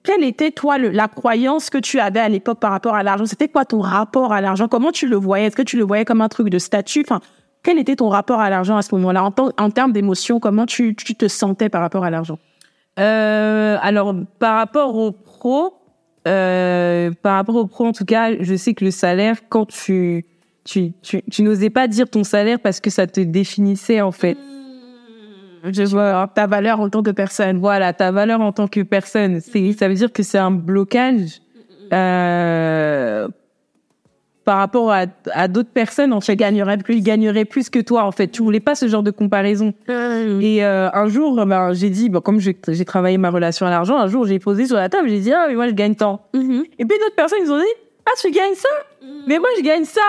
[0.05, 3.25] Quelle était, toi, le- la croyance que tu avais à l'époque par rapport à l'argent?
[3.25, 4.67] C'était quoi ton rapport à l'argent?
[4.67, 5.47] Comment tu le voyais?
[5.47, 7.01] Est-ce que tu le voyais comme un truc de statut?
[7.01, 7.21] Enfin,
[7.63, 9.27] quel était ton rapport à l'argent à ce moment-là?
[9.57, 12.37] En, termes d'émotion, comment tu, tu te sentais par rapport à l'argent?
[12.99, 15.73] Euh, alors, par rapport au pro,
[16.27, 20.27] euh, par rapport au pro, en tout cas, je sais que le salaire, quand tu,
[20.65, 24.37] tu, tu, tu n'osais pas dire ton salaire parce que ça te définissait, en fait.
[25.71, 27.59] Je vois ta valeur en tant que personne.
[27.59, 29.39] Voilà, ta valeur en tant que personne.
[29.39, 31.41] C'est, ça veut dire que c'est un blocage,
[31.93, 33.27] euh,
[34.43, 36.35] par rapport à, à d'autres personnes, en fait.
[36.35, 38.27] Gagnerait plus, gagnerait plus que toi, en fait.
[38.27, 39.73] Tu voulais pas ce genre de comparaison.
[39.89, 43.71] Et euh, un jour, ben, j'ai dit, bon, comme j'ai j'ai travaillé ma relation à
[43.71, 45.95] l'argent, un jour j'ai posé sur la table, j'ai dit, ah, mais moi je gagne
[45.95, 46.27] tant.
[46.33, 47.63] Et puis d'autres personnes, ils ont dit,
[48.07, 48.69] ah, tu gagnes ça?
[49.27, 50.01] Mais moi je gagne ça.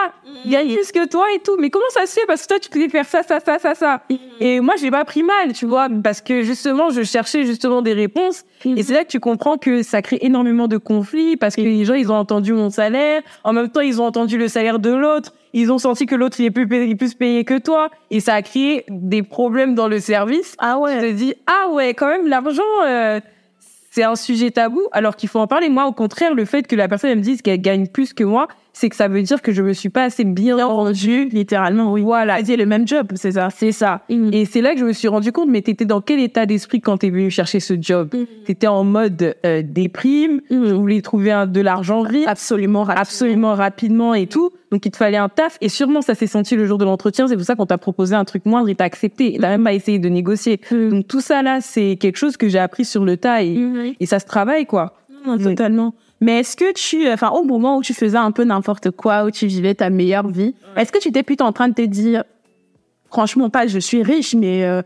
[0.44, 1.56] Je gagne plus que toi et tout.
[1.58, 2.26] Mais comment ça se fait?
[2.26, 4.02] Parce que toi, tu pouvais faire ça, ça, ça, ça, ça.
[4.40, 7.94] Et moi, j'ai pas pris mal, tu vois, parce que justement, je cherchais justement des
[7.94, 8.44] réponses.
[8.64, 11.84] Et c'est là que tu comprends que ça crée énormément de conflits, parce que les
[11.84, 14.90] gens, ils ont entendu mon salaire, en même temps, ils ont entendu le salaire de
[14.90, 18.20] l'autre, ils ont senti que l'autre, il est plus, payé- plus payé que toi, et
[18.20, 20.54] ça a créé des problèmes dans le service.
[20.58, 23.20] Ah Je te dis, ah ouais, quand même, l'argent, euh,
[23.96, 25.70] c'est un sujet tabou, alors qu'il faut en parler.
[25.70, 28.46] Moi, au contraire, le fait que la personne me dise qu'elle gagne plus que moi,
[28.78, 31.30] c'est que ça veut dire que je me suis pas assez bien rendue.
[31.32, 32.02] littéralement, oui.
[32.02, 33.48] Voilà, C'est le même job, c'est ça?
[33.50, 34.02] c'est ça.
[34.10, 36.82] Et c'est là que je me suis rendu compte, mais t'étais dans quel état d'esprit
[36.82, 38.10] quand t'es venu chercher ce job?
[38.44, 43.00] T'étais en mode euh, déprime, tu voulais trouver un- de l'argent vite, Absolument, rapide.
[43.00, 44.50] absolument rapidement et tout.
[44.70, 47.28] Donc il te fallait un taf et sûrement ça s'est senti le jour de l'entretien.
[47.28, 49.36] C'est pour ça qu'on t'a proposé un truc moindre et t'as accepté.
[49.36, 50.60] Et T'as même pas essayé de négocier.
[50.70, 53.56] Donc tout ça là, c'est quelque chose que j'ai appris sur le tas et,
[54.00, 54.94] et ça se travaille quoi.
[55.26, 55.94] Non, totalement.
[56.20, 59.30] Mais est-ce que tu, enfin, au moment où tu faisais un peu n'importe quoi, où
[59.30, 62.24] tu vivais ta meilleure vie, est-ce que tu étais plutôt en train de te dire,
[63.10, 64.82] franchement, pas je suis riche, mais euh,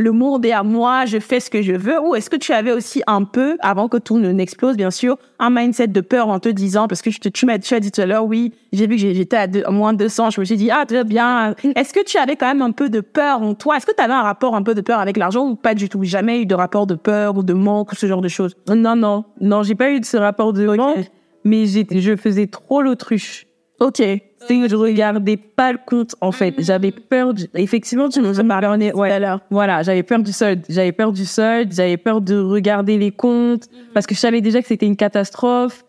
[0.00, 2.52] le monde est à moi, je fais ce que je veux, ou est-ce que tu
[2.54, 6.28] avais aussi un peu, avant que tout ne n'explose, bien sûr, un mindset de peur
[6.28, 8.86] en te disant, parce que tu m'as tu as dit tout à l'heure, oui, j'ai
[8.86, 11.04] vu que j'étais à, deux- à moins de 200, je me suis dit, ah, très
[11.04, 11.54] bien.
[11.76, 13.76] Est-ce que tu avais quand même un peu de peur en toi?
[13.76, 15.90] Est-ce que tu avais un rapport un peu de peur avec l'argent ou pas du
[15.90, 16.02] tout?
[16.02, 18.56] Jamais eu de rapport de peur ou de manque ou ce genre de choses?
[18.70, 21.10] Non non non, j'ai pas eu de ce rapport de manque,
[21.44, 23.46] mais je faisais trop l'autruche.
[23.80, 24.02] Ok.
[24.48, 26.54] C'est que je regardais pas le compte, en fait.
[26.58, 29.08] J'avais peur, du- effectivement, tu nous as parlé, ouais.
[29.50, 30.62] Voilà, j'avais peur du solde.
[30.68, 34.60] J'avais peur du solde, j'avais peur de regarder les comptes, parce que je savais déjà
[34.62, 35.84] que c'était une catastrophe.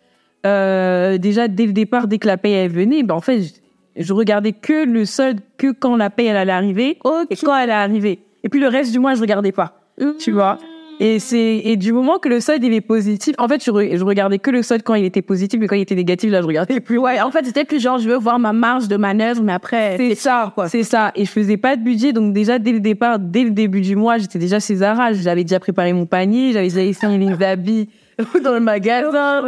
[0.46, 4.02] Euh, déjà, dès le départ, dès que la paye elle venait, ben, en fait, je,
[4.02, 6.98] je regardais que le solde, que quand la paye elle allait arriver,
[7.30, 8.18] et quand elle est arrivée.
[8.44, 9.80] Et puis le reste du mois, je regardais pas.
[10.18, 10.58] Tu vois?
[11.04, 13.96] Et c'est et du moment que le solde il est positif, en fait, je, re-
[13.96, 16.40] je regardais que le solde quand il était positif, mais quand il était négatif, là,
[16.42, 16.98] je regardais plus.
[16.98, 19.96] Ouais, en fait, c'était plus genre, je veux voir ma marge de manœuvre, mais après,
[19.96, 20.68] C'est ça, quoi.
[20.68, 21.10] C'est ça.
[21.16, 23.96] Et je faisais pas de budget, donc déjà dès le départ, dès le début du
[23.96, 25.12] mois, j'étais déjà chez Zara.
[25.12, 27.88] J'avais déjà préparé mon panier, j'avais déjà essayé les habits
[28.44, 29.42] dans le magasin.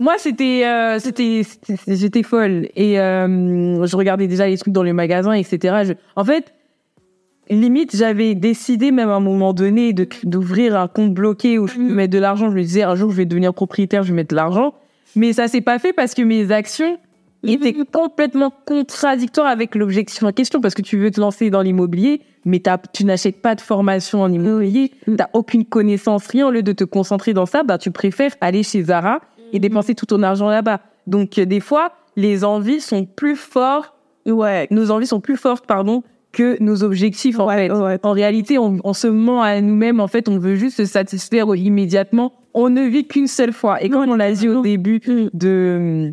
[0.00, 4.84] Moi, c'était, euh, c'était, c'était- j'étais folle et euh, je regardais déjà les trucs dans
[4.84, 5.58] le magasin, etc.
[5.88, 6.54] Je- en fait,
[7.50, 11.74] limite, j'avais décidé même à un moment donné de d'ouvrir un compte bloqué où je
[11.74, 12.50] peux mettre de l'argent.
[12.50, 14.74] Je me disais un jour je vais devenir propriétaire, je vais mettre de l'argent.
[15.16, 16.98] Mais ça s'est pas fait parce que mes actions
[17.42, 22.20] étaient complètement contradictoires avec l'objectif en question parce que tu veux te lancer dans l'immobilier,
[22.44, 22.60] mais
[22.92, 26.48] tu n'achètes pas de formation en immobilier, t'as aucune connaissance, rien.
[26.48, 29.20] Au lieu de te concentrer dans ça, bah, tu préfères aller chez Zara
[29.52, 30.80] et dépenser tout ton argent là-bas.
[31.06, 33.94] Donc, euh, des fois, les envies sont plus fortes,
[34.26, 37.70] ouais, nos envies sont plus fortes, pardon, que nos objectifs, en fait.
[37.70, 41.54] En réalité, on, on se ment à nous-mêmes, en fait, on veut juste se satisfaire
[41.54, 42.32] immédiatement.
[42.54, 43.82] On ne vit qu'une seule fois.
[43.82, 45.00] Et comme on l'a dit au début
[45.32, 46.12] de,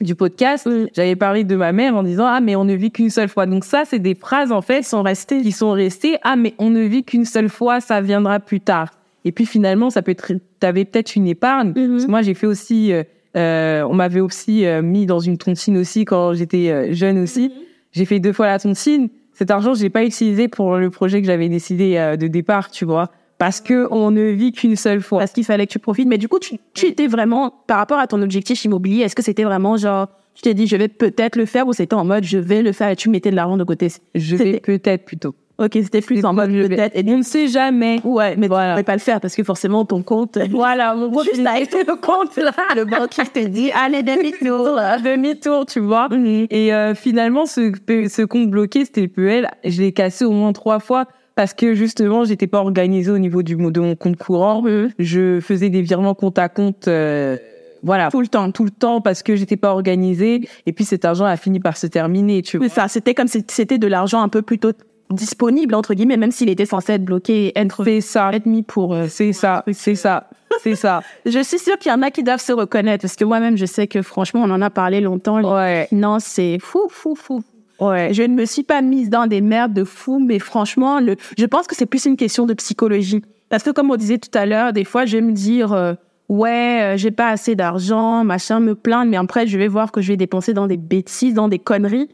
[0.00, 3.10] du podcast, j'avais parlé de ma mère en disant, ah, mais on ne vit qu'une
[3.10, 3.46] seule fois.
[3.46, 6.70] Donc ça, c'est des phrases, en fait, sont restées, qui sont restées, ah, mais on
[6.70, 8.90] ne vit qu'une seule fois, ça viendra plus tard.
[9.26, 11.72] Et puis finalement, ça peut être, t'avais peut-être une épargne.
[11.72, 13.02] Parce que moi, j'ai fait aussi, euh,
[13.36, 17.52] euh, on m'avait aussi euh, mis dans une tontine aussi quand j'étais jeune aussi.
[17.90, 19.08] J'ai fait deux fois la tontine.
[19.36, 22.70] Cet argent, je l'ai pas utilisé pour le projet que j'avais décidé euh, de départ,
[22.70, 23.10] tu vois.
[23.36, 25.18] Parce que on ne vit qu'une seule fois.
[25.18, 26.08] parce qu'il fallait que tu profites.
[26.08, 29.22] Mais du coup, tu, tu étais vraiment, par rapport à ton objectif immobilier, est-ce que
[29.22, 32.24] c'était vraiment genre, tu t'es dit, je vais peut-être le faire ou c'était en mode,
[32.24, 33.88] je vais le faire et tu mettais de l'argent de côté?
[34.14, 35.34] Je vais peut-être plutôt.
[35.58, 36.94] Ok, c'était plus en mode peut-être.
[36.96, 38.00] Et On ne sait jamais.
[38.04, 38.74] Ouais, mais Voilà.
[38.74, 40.38] tu ne pas le faire parce que forcément, ton compte.
[40.50, 42.52] Voilà, mon compte, juste été le compte là.
[42.74, 44.76] Le banquier te dit, allez, demi-tour.
[45.04, 46.08] Demi-tour, tu vois.
[46.50, 47.72] Et euh, finalement, ce,
[48.08, 49.48] ce compte bloqué, c'était le PL.
[49.64, 53.42] Je l'ai cassé au moins trois fois parce que justement, j'étais pas organisée au niveau
[53.42, 54.62] du de mon compte courant.
[54.98, 56.86] Je faisais des virements compte à compte.
[56.88, 57.36] euh,
[57.82, 60.48] voilà, tout le temps, tout le temps, parce que j'étais pas organisée.
[60.66, 62.68] Et puis cet argent a fini par se terminer, tu vois.
[62.68, 64.72] Ça, c'était comme si c'était de l'argent un peu plutôt
[65.10, 68.94] disponible, entre guillemets, même s'il était censé être bloqué être, C'est ça, être mis pour.
[68.94, 70.28] euh, c'est ça, c'est ça,
[70.62, 71.02] c'est ça.
[71.24, 73.66] Je suis sûre qu'il y en a qui doivent se reconnaître parce que moi-même, je
[73.66, 75.40] sais que franchement, on en a parlé longtemps.
[75.42, 77.42] Ouais, Non, c'est fou, fou, fou.
[77.80, 78.12] ouais.
[78.12, 81.46] Je ne me suis pas mise dans des merdes de fou, mais franchement, le, je
[81.46, 83.22] pense que c'est plus une question de psychologie.
[83.48, 85.94] Parce que comme on disait tout à l'heure, des fois, je vais me dire, euh,
[86.28, 90.00] ouais, euh, j'ai pas assez d'argent, machin, me plaindre, mais après, je vais voir que
[90.00, 92.08] je vais dépenser dans des bêtises, dans des conneries.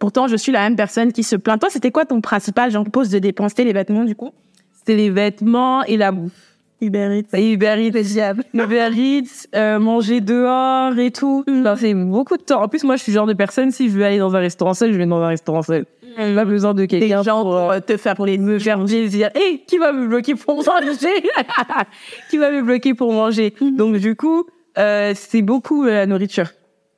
[0.00, 1.60] Pourtant, je suis la même personne qui se plaint.
[1.60, 4.32] Toi, c'était quoi ton principal, genre, pose de dépenser les vêtements, du coup?
[4.72, 6.32] C'était les vêtements et la bouffe.
[6.80, 7.36] Uber Eats.
[7.36, 11.44] Et Uber Eats, Uber Eats, euh, manger dehors et tout.
[11.62, 12.62] Ça fait beaucoup de temps.
[12.62, 14.38] En plus, moi, je suis le genre de personne, si je veux aller dans un
[14.40, 15.84] restaurant seul, je vais dans un restaurant seul.
[16.16, 19.30] J'ai pas besoin de quelqu'un pour euh, euh, te faire pour les me faire plaisir.
[19.34, 21.22] Et qui va me bloquer pour manger?
[22.30, 23.54] Qui va me bloquer pour manger?
[23.60, 24.46] Donc, du coup,
[24.78, 26.48] euh, c'est beaucoup euh, la nourriture.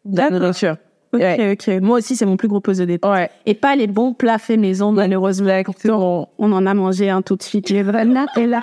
[0.04, 0.76] La nourriture.
[1.12, 1.52] Ok, Ouais.
[1.52, 1.82] ok.
[1.82, 3.14] Moi aussi, c'est mon plus gros pose de dépenses.
[3.16, 3.30] Ouais.
[3.46, 5.50] Et pas les bons plats faits maison, malheureusement.
[5.50, 6.30] Exactement.
[6.38, 7.68] On en a mangé un tout de suite.
[7.68, 8.62] J'ai vraiment et là.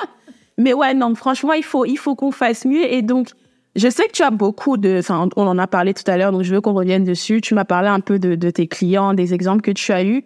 [0.58, 2.92] Mais ouais, non, franchement, il faut, il faut qu'on fasse mieux.
[2.92, 3.30] Et donc,
[3.76, 6.32] je sais que tu as beaucoup de, enfin, on en a parlé tout à l'heure,
[6.32, 7.40] donc je veux qu'on revienne dessus.
[7.40, 10.24] Tu m'as parlé un peu de, de tes clients, des exemples que tu as eus.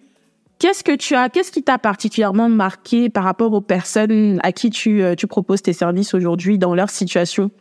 [0.59, 4.69] Qu'est-ce que tu as, qu'est-ce qui t'a particulièrement marqué par rapport aux personnes à qui
[4.69, 7.51] tu, euh, tu proposes tes services aujourd'hui dans leur situation?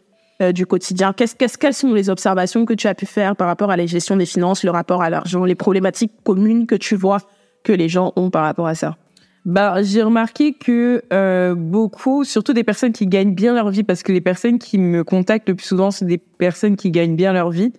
[0.50, 1.12] Du quotidien.
[1.12, 4.16] Qu'est-ce, Quelles sont les observations que tu as pu faire par rapport à la gestion
[4.16, 7.18] des finances, le rapport à l'argent, les problématiques communes que tu vois
[7.62, 8.96] que les gens ont par rapport à ça?
[9.44, 14.02] Bah, j'ai remarqué que euh, beaucoup, surtout des personnes qui gagnent bien leur vie, parce
[14.02, 17.32] que les personnes qui me contactent le plus souvent, c'est des personnes qui gagnent bien
[17.32, 17.72] leur vie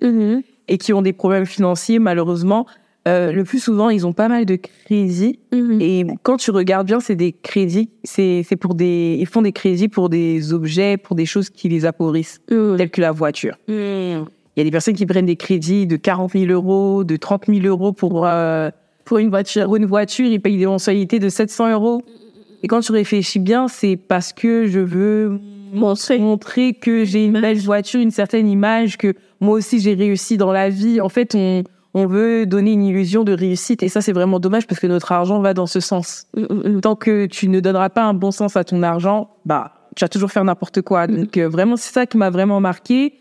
[0.67, 2.65] et qui ont des problèmes financiers, malheureusement.
[3.07, 5.39] Euh, le plus souvent, ils ont pas mal de crédits.
[5.79, 7.89] Et quand tu regardes bien, c'est des crédits.
[8.03, 11.67] C'est c'est pour des, ils font des crédits pour des objets, pour des choses qui
[11.69, 13.57] les appauvrissent, telles que la voiture.
[13.67, 17.45] Il y a des personnes qui prennent des crédits de 40 000 euros, de 30
[17.47, 18.69] 000 euros pour euh,
[19.03, 19.65] Pour une voiture.
[19.65, 22.03] pour une voiture, ils payent des mensualités de 700 euros.
[22.61, 25.39] Et quand tu réfléchis bien, c'est parce que je veux
[25.73, 26.19] Montrer.
[26.19, 30.51] montrer que j'ai une belle voiture, une certaine image, que moi aussi j'ai réussi dans
[30.51, 31.01] la vie.
[31.01, 31.63] En fait, on,
[31.93, 33.83] on veut donner une illusion de réussite.
[33.83, 36.27] Et ça, c'est vraiment dommage parce que notre argent va dans ce sens.
[36.81, 40.09] Tant que tu ne donneras pas un bon sens à ton argent, bah, tu vas
[40.09, 41.05] toujours faire n'importe quoi.
[41.07, 43.13] Donc, euh, vraiment, c'est ça qui m'a vraiment marqué.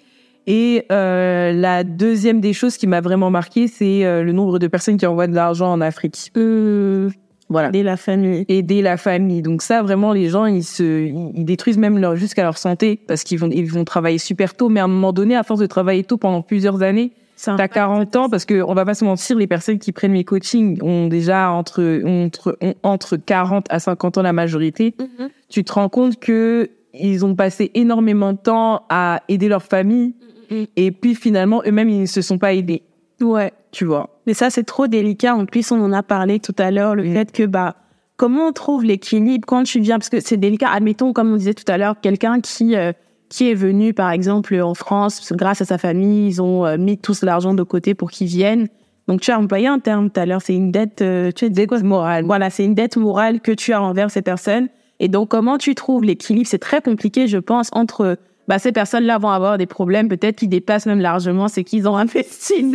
[0.46, 4.66] Et euh, la deuxième des choses qui m'a vraiment marqué, c'est euh, le nombre de
[4.66, 6.32] personnes qui envoient de l'argent en Afrique.
[6.36, 7.10] Euh,
[7.48, 7.68] voilà.
[7.68, 8.44] Aider la famille.
[8.48, 9.42] Aider la famille.
[9.42, 13.22] Donc ça, vraiment, les gens, ils se, ils détruisent même leur jusqu'à leur santé parce
[13.22, 14.68] qu'ils vont, ils vont travailler super tôt.
[14.68, 17.12] Mais à un moment donné, à force de travailler tôt pendant plusieurs années,
[17.44, 20.24] T'as 40 ans parce que on va pas se mentir, les personnes qui prennent mes
[20.24, 24.94] coachings ont déjà entre entre entre 40 à 50 ans la majorité.
[24.98, 25.28] Mm-hmm.
[25.48, 30.14] Tu te rends compte que ils ont passé énormément de temps à aider leur famille
[30.50, 30.68] mm-hmm.
[30.76, 32.82] et puis finalement eux-mêmes ils ne se sont pas aidés.
[33.20, 34.10] Ouais, tu vois.
[34.26, 35.34] Mais ça c'est trop délicat.
[35.34, 37.12] En plus on en a parlé tout à l'heure le mm.
[37.12, 37.76] fait que bah
[38.16, 39.98] comment on trouve l'équilibre quand tu viens?
[39.98, 40.70] Parce que c'est délicat.
[40.70, 42.92] Admettons comme on disait tout à l'heure quelqu'un qui euh,
[43.32, 46.98] qui est venu, par exemple, en France, grâce à sa famille, ils ont euh, mis
[46.98, 48.68] tout l'argent de côté pour qu'ils viennent.
[49.08, 51.50] Donc, tu as employé un terme tout à l'heure, c'est une dette, euh, tu sais,
[51.50, 52.26] dette morale.
[52.26, 54.68] Voilà, c'est une dette morale que tu as envers ces personnes.
[55.00, 56.46] Et donc, comment tu trouves l'équilibre?
[56.46, 58.18] C'est très compliqué, je pense, entre
[58.48, 61.96] bah, ces personnes-là vont avoir des problèmes, peut-être qui dépassent même largement ce qu'ils ont
[62.04, 62.66] investi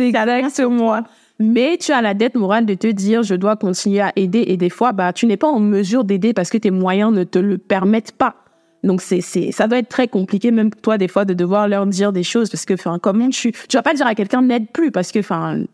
[0.52, 1.04] sur moi.
[1.38, 4.42] Mais tu as la dette morale de te dire, je dois continuer à aider.
[4.48, 7.22] Et des fois, bah, tu n'es pas en mesure d'aider parce que tes moyens ne
[7.22, 8.34] te le permettent pas.
[8.84, 11.86] Donc c'est c'est ça doit être très compliqué même toi des fois de devoir leur
[11.86, 14.70] dire des choses parce que enfin comment tu tu vas pas dire à quelqu'un n'aide
[14.72, 15.64] plus parce que enfin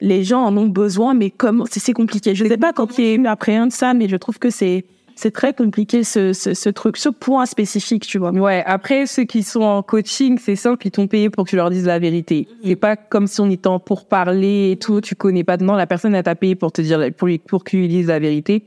[0.00, 2.34] les gens en ont besoin mais comment c'est compliqué.
[2.34, 6.04] Je sais pas quand tu appréhendes ça mais je trouve que c'est c'est très compliqué
[6.04, 8.30] ce, ce, ce, truc, ce point spécifique, tu vois.
[8.30, 8.62] Ouais.
[8.66, 11.70] Après, ceux qui sont en coaching, c'est simple, ils t'ont payé pour que tu leur
[11.70, 12.48] dises la vérité.
[12.64, 15.00] C'est pas comme si on était en pour parler et tout.
[15.00, 15.58] Tu connais pas.
[15.58, 18.18] Non, la personne a t'a payé pour te dire, pour lui, pour qu'il dise la
[18.18, 18.64] vérité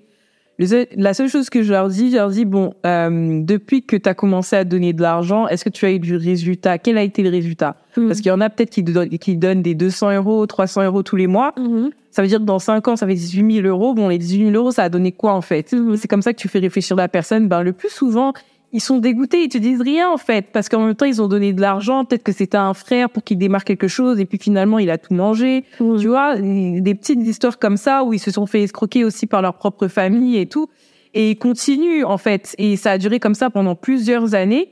[0.58, 4.08] la seule chose que je leur dis, je leur dis, bon, euh, depuis que tu
[4.08, 6.78] as commencé à donner de l'argent, est-ce que tu as eu du résultat?
[6.78, 7.76] Quel a été le résultat?
[7.98, 8.08] Hmm.
[8.08, 8.84] Parce qu'il y en a peut-être qui,
[9.20, 11.54] qui donnent des 200 euros, 300 euros tous les mois.
[11.58, 11.90] Hmm.
[12.12, 13.94] Ça veut dire que dans 5 ans, ça fait 18 000 euros.
[13.94, 15.74] Bon, les 18 000 euros, ça a donné quoi en fait?
[15.74, 15.98] Hmm.
[15.98, 17.50] C'est comme ça que tu fais réfléchir la personne.
[17.50, 18.34] Ben, le plus souvent,
[18.76, 21.30] ils sont dégoûtés, ils te disent rien en fait, parce qu'en même temps ils ont
[21.30, 24.38] donné de l'argent, peut-être que c'était un frère pour qu'il démarre quelque chose, et puis
[24.38, 28.32] finalement il a tout mangé, tu vois, des petites histoires comme ça où ils se
[28.32, 30.68] sont fait escroquer aussi par leur propre famille et tout,
[31.14, 34.68] et ils continuent en fait, et ça a duré comme ça pendant plusieurs années,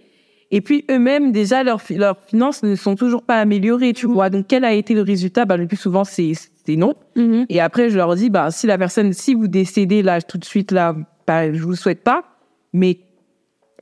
[0.52, 4.48] et puis eux-mêmes déjà leurs leurs finances ne sont toujours pas améliorées, tu vois, donc
[4.50, 5.46] quel a été le résultat?
[5.46, 6.34] Bah le plus souvent c'est
[6.66, 7.46] c'est non, mm-hmm.
[7.48, 10.46] et après je leur dis bah si la personne, si vous décédez là tout de
[10.46, 10.94] suite là,
[11.26, 12.26] bah je vous souhaite pas,
[12.74, 13.00] mais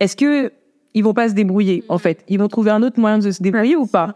[0.01, 0.51] est-ce que
[0.93, 2.25] ils vont pas se débrouiller en fait?
[2.27, 4.15] Ils vont trouver un autre moyen de se débrouiller ou pas?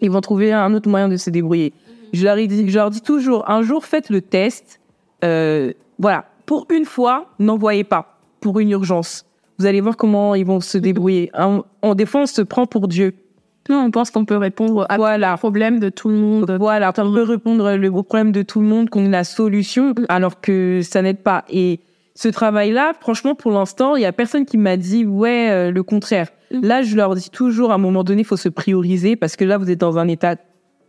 [0.00, 1.74] Ils vont trouver un autre moyen de se débrouiller.
[2.12, 4.80] Je leur, dis, je leur dis toujours, un jour faites le test.
[5.24, 9.26] Euh, voilà, pour une fois, n'envoyez pas pour une urgence.
[9.58, 11.30] Vous allez voir comment ils vont se débrouiller.
[11.82, 13.14] On, des fois, on se prend pour Dieu.
[13.68, 15.36] Non, on pense qu'on peut répondre à voilà.
[15.36, 16.56] problème de tout le monde.
[16.58, 20.40] Voilà, on peut répondre au problème de tout le monde, qu'on a la solution, alors
[20.40, 21.44] que ça n'aide pas.
[21.50, 21.80] Et
[22.20, 25.82] ce travail-là, franchement, pour l'instant, il y a personne qui m'a dit ouais euh, le
[25.82, 26.28] contraire.
[26.52, 26.60] Mm.
[26.66, 29.44] Là, je leur dis toujours à un moment donné, il faut se prioriser parce que
[29.46, 30.36] là, vous êtes dans un état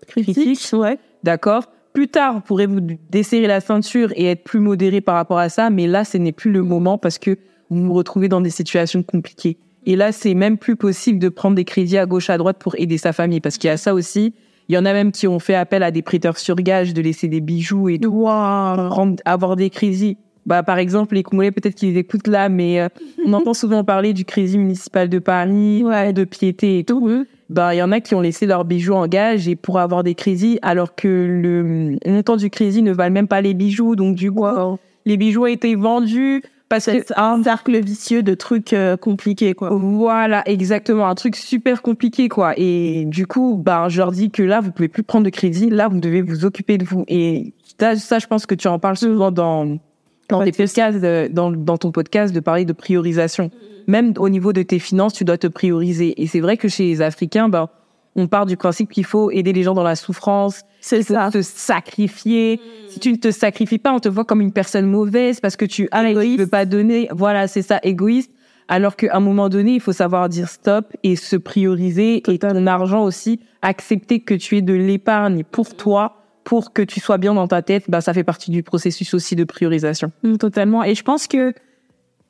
[0.08, 1.00] critique, ouais.
[1.24, 1.68] d'accord.
[1.94, 5.48] Plus tard, vous pourrez vous desserrer la ceinture et être plus modéré par rapport à
[5.48, 7.38] ça, mais là, ce n'est plus le moment parce que
[7.70, 9.58] vous vous retrouvez dans des situations compliquées.
[9.86, 12.76] Et là, c'est même plus possible de prendre des crédits à gauche à droite pour
[12.78, 14.34] aider sa famille parce qu'il y a ça aussi.
[14.68, 17.02] Il y en a même qui ont fait appel à des prêteurs sur gage de
[17.02, 21.98] laisser des bijoux et tout, avoir des crédits bah, par exemple, les Congolais, peut-être qu'ils
[21.98, 22.90] écoutent là, mais euh,
[23.26, 26.14] on entend souvent parler du crédit municipal de Paris, ouais.
[26.14, 27.26] de piété et tout.
[27.50, 30.04] Bah, il y en a qui ont laissé leurs bijoux en gage et pour avoir
[30.04, 33.96] des crédits, alors que le montant du crédit ne valent même pas les bijoux.
[33.96, 34.46] Donc, du coup,
[35.06, 39.54] les bijoux ont été vendus parce que c'est un cercle vicieux de trucs euh, compliqués,
[39.54, 39.72] quoi.
[39.74, 41.06] Voilà, exactement.
[41.06, 42.54] Un truc super compliqué, quoi.
[42.56, 45.70] Et du coup, bah, je leur dis que là, vous pouvez plus prendre de crédit.
[45.70, 47.04] Là, vous devez vous occuper de vous.
[47.10, 49.78] Et ça, ça je pense que tu en parles souvent dans
[50.32, 51.00] dans, tes podcasts,
[51.32, 53.52] dans, dans ton podcast de parler de priorisation.
[53.88, 56.22] Même au niveau de tes finances, tu dois te prioriser.
[56.22, 57.70] Et c'est vrai que chez les Africains, ben,
[58.16, 61.42] on part du principe qu'il faut aider les gens dans la souffrance, c'est ça, te
[61.42, 62.60] sacrifier.
[62.90, 65.66] Si tu ne te sacrifies pas, on te voit comme une personne mauvaise parce que
[65.66, 67.08] tu tu veux pas donner.
[67.12, 68.32] Voilà, c'est ça, égoïste.
[68.68, 72.68] Alors qu'à un moment donné, il faut savoir dire stop et se prioriser et ton
[72.68, 77.34] argent aussi, accepter que tu aies de l'épargne pour toi pour que tu sois bien
[77.34, 80.12] dans ta tête, bah, ça fait partie du processus aussi de priorisation.
[80.24, 80.84] Mm, totalement.
[80.84, 81.54] Et je pense que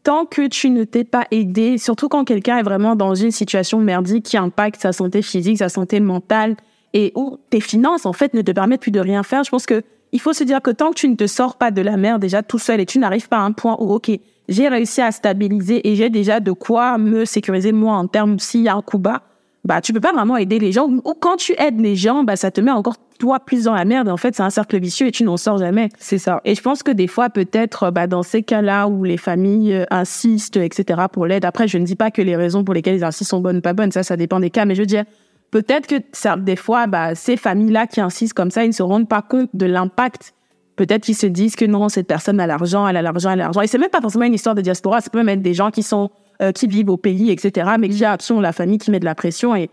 [0.04, 3.80] tant que tu ne t'es pas aidé, surtout quand quelqu'un est vraiment dans une situation
[3.80, 6.56] merdique qui impacte sa santé physique, sa santé mentale,
[6.94, 9.66] et où tes finances, en fait, ne te permettent plus de rien faire, je pense
[9.66, 11.96] que il faut se dire que tant que tu ne te sors pas de la
[11.96, 14.12] mer déjà tout seul et tu n'arrives pas à un point où, OK,
[14.50, 18.64] j'ai réussi à stabiliser et j'ai déjà de quoi me sécuriser moi en termes s'il
[18.64, 19.22] y a un coup bas,
[19.64, 20.90] bah tu peux pas vraiment aider les gens.
[20.90, 23.86] Ou quand tu aides les gens, bah ça te met encore toi plus dans la
[23.86, 24.10] merde.
[24.10, 25.90] En fait, c'est un cercle vicieux et tu n'en sors jamais.
[26.00, 26.42] C'est ça.
[26.44, 29.86] Et je pense que des fois, peut-être, bah dans ces cas-là où les familles euh,
[29.92, 31.04] insistent, etc.
[31.14, 31.46] pour l'aide.
[31.46, 33.62] Après, je ne dis pas que les raisons pour lesquelles ils insistent sont bonnes ou
[33.62, 33.92] pas bonnes.
[33.92, 34.66] Ça, ça dépend des cas.
[34.66, 35.04] Mais je veux dire,
[35.52, 38.82] peut-être que ça, des fois, bah, ces familles-là qui insistent comme ça, ils ne se
[38.82, 40.34] rendent pas compte de l'impact.
[40.76, 43.44] Peut-être qu'ils se disent que non, cette personne a l'argent, elle a l'argent, elle a
[43.44, 43.62] l'argent.
[43.62, 45.70] Et c'est même pas forcément une histoire de diaspora, ça peut même être des gens
[45.70, 46.10] qui sont,
[46.42, 47.70] euh, qui vivent au pays, etc.
[47.78, 49.56] Mais qui ont la famille qui met de la pression.
[49.56, 49.70] Et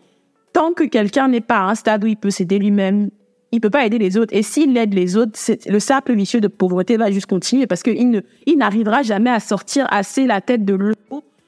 [0.53, 3.09] tant que quelqu'un n'est pas à un stade où il peut s'aider lui-même,
[3.53, 4.35] il peut pas aider les autres.
[4.35, 8.11] Et s'il aide les autres, le cercle vicieux de pauvreté va juste continuer parce qu'il
[8.11, 10.95] ne, il n'arrivera jamais à sortir assez la tête de l'eau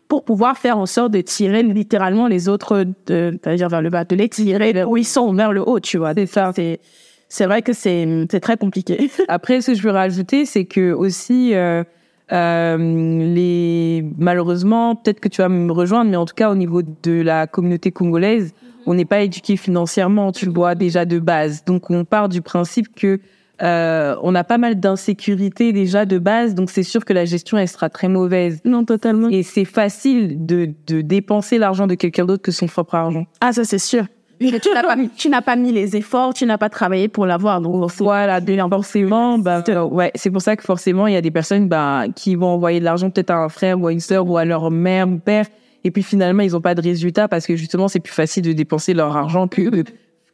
[0.09, 4.05] pour pouvoir faire en sorte de tirer littéralement les autres, de, dire vers le bas,
[4.05, 6.14] de les tirer où ils sont, vers le haut, tu vois.
[6.14, 6.53] C'est ça.
[6.55, 6.80] C'est,
[7.28, 9.09] c'est vrai que c'est, c'est très compliqué.
[9.28, 11.84] Après, ce que je veux rajouter, c'est que aussi, euh,
[12.32, 16.82] euh, les, malheureusement, peut-être que tu vas me rejoindre, mais en tout cas, au niveau
[16.82, 18.53] de la communauté congolaise,
[18.91, 21.64] on n'est pas éduqué financièrement, tu le vois déjà de base.
[21.64, 23.20] Donc, on part du principe que
[23.62, 27.59] euh, on a pas mal d'insécurité déjà de base, donc c'est sûr que la gestion
[27.59, 28.61] elle sera très mauvaise.
[28.64, 29.28] Non, totalement.
[29.28, 33.26] Et c'est facile de, de dépenser l'argent de quelqu'un d'autre que son propre argent.
[33.41, 34.07] Ah, ça c'est sûr.
[34.41, 37.61] tu n'as pas, tu n'as pas mis les efforts, tu n'as pas travaillé pour l'avoir.
[37.61, 41.68] Donc voilà, forcément, bah, ouais, c'est pour ça que forcément il y a des personnes
[41.68, 44.38] bah, qui vont envoyer de l'argent peut-être à un frère ou à une sœur ou
[44.38, 45.45] à leur mère ou père,
[45.85, 48.53] et puis finalement ils n'ont pas de résultat parce que justement c'est plus facile de
[48.53, 49.85] dépenser leur argent que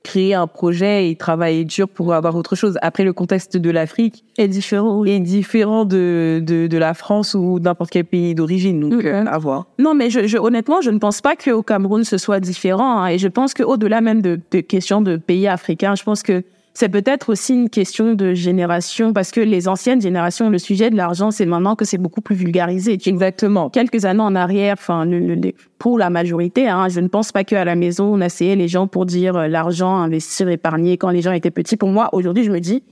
[0.07, 2.79] créer un projet et travailler dur pour avoir autre chose.
[2.81, 7.59] Après, le contexte de l'Afrique est différent, est différent de, de, de la France ou
[7.59, 8.79] n'importe quel pays d'origine.
[8.79, 9.67] Donc, euh, à voir.
[9.81, 13.01] Non, mais je, je, honnêtement, je ne pense pas qu'au Cameroun ce soit différent.
[13.01, 16.45] Hein, et je pense qu'au-delà même de, de questions de pays africains, je pense que
[16.77, 20.97] c'est peut-être aussi une question de génération parce que les anciennes générations, le sujet de
[20.97, 22.99] l'argent, c'est maintenant que c'est beaucoup plus vulgarisé.
[23.07, 23.71] Exactement.
[23.71, 25.09] Quelques années en arrière, enfin,
[25.79, 28.89] pour la majorité, hein, je ne pense pas qu'à la maison, on essayait les gens
[28.89, 31.79] pour dire euh, l'argent, investir, épargner quand les gens étaient petits.
[31.79, 32.83] Pour moi, aujourd'hui, je me dis,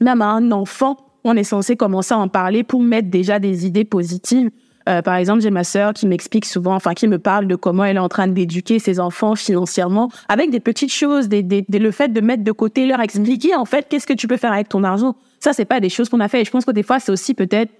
[0.00, 3.66] même à un enfant, on est censé commencer à en parler pour mettre déjà des
[3.66, 4.50] idées positives
[4.88, 7.84] euh, par exemple, j'ai ma sœur qui m'explique souvent, enfin qui me parle de comment
[7.84, 12.20] elle est en train d'éduquer ses enfants financièrement avec des petites choses, le fait de
[12.20, 15.16] mettre de côté, leur expliquer en fait qu'est-ce que tu peux faire avec ton argent.
[15.40, 16.42] Ça, c'est pas des choses qu'on a fait.
[16.42, 17.70] Et je pense que des fois, c'est aussi peut-être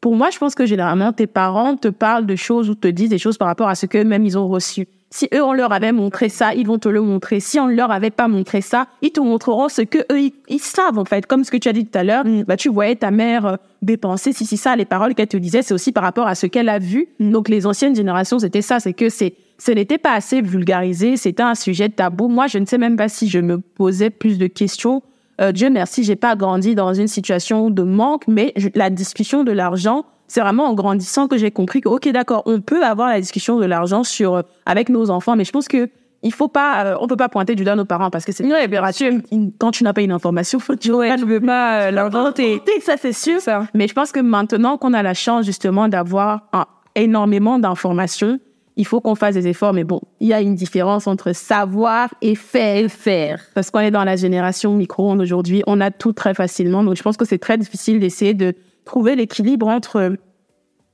[0.00, 3.08] pour moi, je pense que généralement, tes parents te parlent de choses ou te disent
[3.08, 4.86] des choses par rapport à ce qu'eux-mêmes ils ont reçu.
[5.14, 7.38] Si eux, on leur avait montré ça, ils vont te le montrer.
[7.38, 10.58] Si on ne leur avait pas montré ça, ils te montreront ce que eux, ils,
[10.58, 11.24] savent, en fait.
[11.26, 12.42] Comme ce que tu as dit tout à l'heure, mm.
[12.42, 14.32] bah, tu voyais ta mère euh, dépenser.
[14.32, 16.68] Si, si, ça, les paroles qu'elle te disait, c'est aussi par rapport à ce qu'elle
[16.68, 17.06] a vu.
[17.20, 17.30] Mm.
[17.30, 18.80] Donc, les anciennes générations, c'était ça.
[18.80, 21.16] C'est que c'est, ce n'était pas assez vulgarisé.
[21.16, 22.26] C'était un sujet tabou.
[22.26, 25.04] Moi, je ne sais même pas si je me posais plus de questions.
[25.40, 29.52] Euh, Dieu merci, j'ai pas grandi dans une situation de manque, mais la discussion de
[29.52, 33.20] l'argent, c'est vraiment en grandissant que j'ai compris que, ok, d'accord, on peut avoir la
[33.20, 35.88] discussion de l'argent sur, euh, avec nos enfants, mais je pense que
[36.22, 38.44] il faut pas, euh, on peut pas pointer du doigt nos parents parce que c'est
[38.44, 39.12] une révélateur.
[39.58, 42.62] Quand tu n'as pas une information, faut dire, ouais, tu veux pas euh, l'inventer.
[42.80, 43.40] Ça, c'est sûr.
[43.42, 43.66] Ça.
[43.74, 46.48] Mais je pense que maintenant qu'on a la chance, justement, d'avoir
[46.94, 48.38] énormément d'informations,
[48.76, 49.74] il faut qu'on fasse des efforts.
[49.74, 52.88] Mais bon, il y a une différence entre savoir et faire.
[52.90, 53.42] faire.
[53.54, 56.82] Parce qu'on est dans la génération micro-ondes aujourd'hui, on a tout très facilement.
[56.82, 58.54] Donc, je pense que c'est très difficile d'essayer de
[58.84, 60.16] trouver l'équilibre entre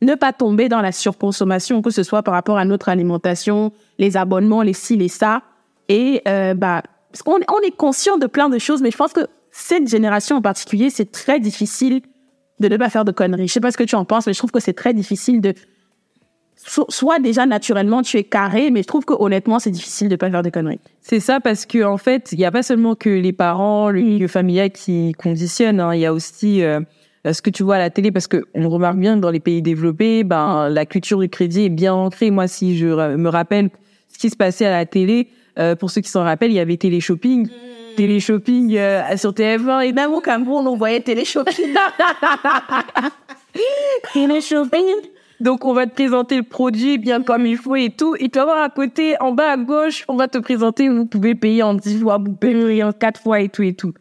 [0.02, 4.16] ne pas tomber dans la surconsommation, que ce soit par rapport à notre alimentation, les
[4.16, 5.42] abonnements, les ci, les ça.
[5.88, 6.82] Et euh, bah,
[7.12, 10.36] parce qu'on on est conscient de plein de choses, mais je pense que cette génération
[10.36, 12.00] en particulier, c'est très difficile
[12.60, 13.48] de ne pas faire de conneries.
[13.48, 15.40] Je sais pas ce que tu en penses, mais je trouve que c'est très difficile
[15.40, 15.54] de
[16.66, 20.30] soit déjà naturellement tu es carré, mais je trouve que honnêtement c'est difficile de pas
[20.30, 20.80] faire de conneries.
[21.00, 24.02] C'est ça parce que en fait il n'y a pas seulement que les parents, le
[24.02, 25.94] milieu familial qui conditionnent, hein.
[25.94, 26.84] il y a aussi euh, euh,
[27.24, 29.40] ce que tu vois à la télé, parce que on remarque bien que dans les
[29.40, 32.30] pays développés, ben la culture du crédit est bien ancrée.
[32.30, 33.70] Moi, si je me rappelle
[34.08, 36.60] ce qui se passait à la télé, euh, pour ceux qui s'en rappellent, il y
[36.60, 37.46] avait télé-shopping.
[37.46, 37.96] Mmh.
[37.96, 41.74] Télé-shopping euh, sur TF1 et même au Cameroun, on voyait télé-shopping.
[44.12, 44.86] télé-shopping.
[45.40, 48.14] Donc, on va te présenter le produit bien comme il faut et tout.
[48.18, 51.06] Et tu vas voir à côté, en bas à gauche, on va te présenter, vous
[51.06, 53.92] pouvez payer en 10 fois, vous pouvez en 4 fois et tout et tout.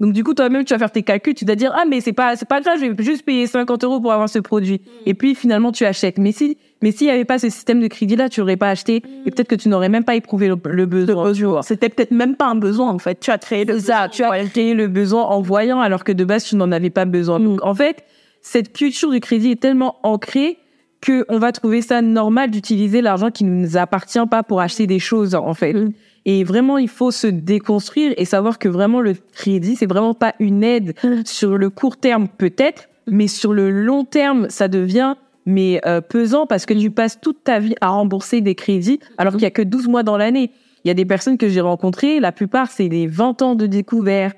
[0.00, 2.12] Donc du coup, toi-même, tu vas faire tes calculs, tu vas dire ah mais c'est
[2.12, 4.74] pas c'est pas grave, je vais juste payer 50 euros pour avoir ce produit.
[4.74, 4.90] Mm.
[5.06, 6.18] Et puis finalement, tu achètes.
[6.18, 8.70] Mais si mais s'il y avait pas ce système de crédit là, tu aurais pas
[8.70, 9.26] acheté mm.
[9.26, 11.62] et peut-être que tu n'aurais même pas éprouvé le, besoin.
[11.62, 13.18] C'était peut-être même pas un besoin en fait.
[13.18, 16.24] Tu as créé le ça, tu as créé le besoin en voyant alors que de
[16.24, 17.40] base tu n'en avais pas besoin.
[17.40, 18.04] Donc en fait,
[18.40, 20.58] cette culture du crédit est tellement ancrée
[21.00, 24.86] que on va trouver ça normal d'utiliser l'argent qui ne nous appartient pas pour acheter
[24.86, 25.72] des choses en fait.
[25.72, 25.92] Mm.
[26.30, 30.34] Et vraiment, il faut se déconstruire et savoir que vraiment le crédit, c'est vraiment pas
[30.38, 35.14] une aide sur le court terme peut-être, mais sur le long terme, ça devient
[35.46, 39.32] mais euh, pesant parce que tu passes toute ta vie à rembourser des crédits alors
[39.32, 40.50] qu'il y a que 12 mois dans l'année.
[40.84, 43.64] Il y a des personnes que j'ai rencontrées, la plupart c'est des 20 ans de
[43.64, 44.34] découvert,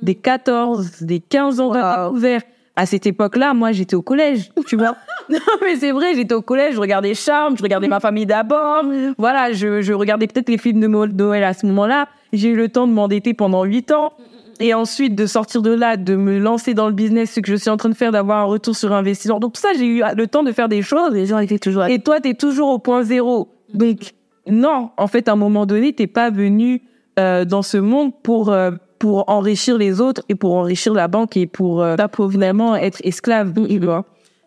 [0.00, 2.42] des 14, des 15 ans de découvert
[2.74, 4.96] à cette époque-là, moi, j'étais au collège, tu vois.
[5.28, 8.82] non, mais c'est vrai, j'étais au collège, je regardais Charme, je regardais ma famille d'abord.
[9.18, 12.08] Voilà, je, je regardais peut-être les films de Noël à ce moment-là.
[12.32, 14.12] J'ai eu le temps de m'endetter pendant huit ans.
[14.60, 17.56] Et ensuite, de sortir de là, de me lancer dans le business, ce que je
[17.56, 19.40] suis en train de faire, d'avoir un retour sur investissement.
[19.40, 21.12] Donc, tout ça, j'ai eu le temps de faire des choses.
[21.12, 21.86] Les gens étaient toujours...
[21.86, 23.48] Et toi, t'es toujours au point zéro.
[23.74, 24.12] Donc,
[24.46, 26.82] non, en fait, à un moment donné, t'es pas venu
[27.18, 28.50] euh, dans ce monde pour...
[28.50, 28.70] Euh,
[29.02, 31.96] pour enrichir les autres et pour enrichir la banque et pour euh,
[32.28, 34.04] vraiment être esclave, tu.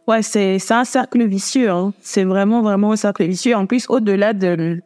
[0.07, 1.69] Ouais, c'est c'est un cercle vicieux.
[1.69, 1.91] Hein.
[1.99, 3.53] C'est vraiment vraiment un cercle vicieux.
[3.53, 4.79] En plus, au-delà de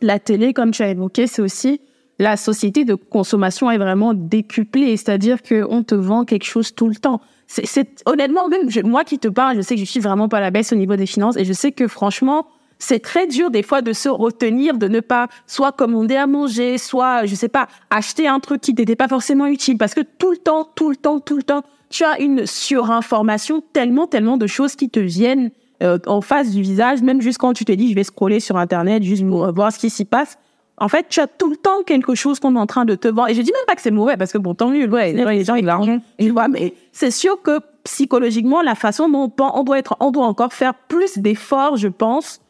[0.00, 1.82] la télé, comme tu as évoqué, c'est aussi
[2.18, 4.96] la société de consommation est vraiment décuplée.
[4.96, 7.20] C'est-à-dire que on te vend quelque chose tout le temps.
[7.48, 10.40] C'est honnêtement même moi qui te parle, je sais que je suis vraiment pas à
[10.40, 12.46] la baisse au niveau des finances et je sais que franchement
[12.82, 16.78] c'est très dur des fois de se retenir, de ne pas soit commander à manger,
[16.78, 19.78] soit, je sais pas, acheter un truc qui n'était pas forcément utile.
[19.78, 23.62] Parce que tout le temps, tout le temps, tout le temps, tu as une surinformation,
[23.72, 27.52] tellement, tellement de choses qui te viennent euh, en face du visage, même juste quand
[27.52, 30.36] tu te dis, je vais scroller sur Internet, juste pour voir ce qui s'y passe.
[30.76, 33.06] En fait, tu as tout le temps quelque chose qu'on est en train de te
[33.06, 33.28] vendre.
[33.28, 35.44] Et je dis même pas que c'est mauvais, parce que bon, tant mieux, ouais, les
[35.44, 36.00] gens, ils l'argent.
[36.18, 40.26] Tu vois, mais c'est sûr que psychologiquement, la façon dont on doit être, on doit
[40.26, 42.40] encore faire plus d'efforts, je pense,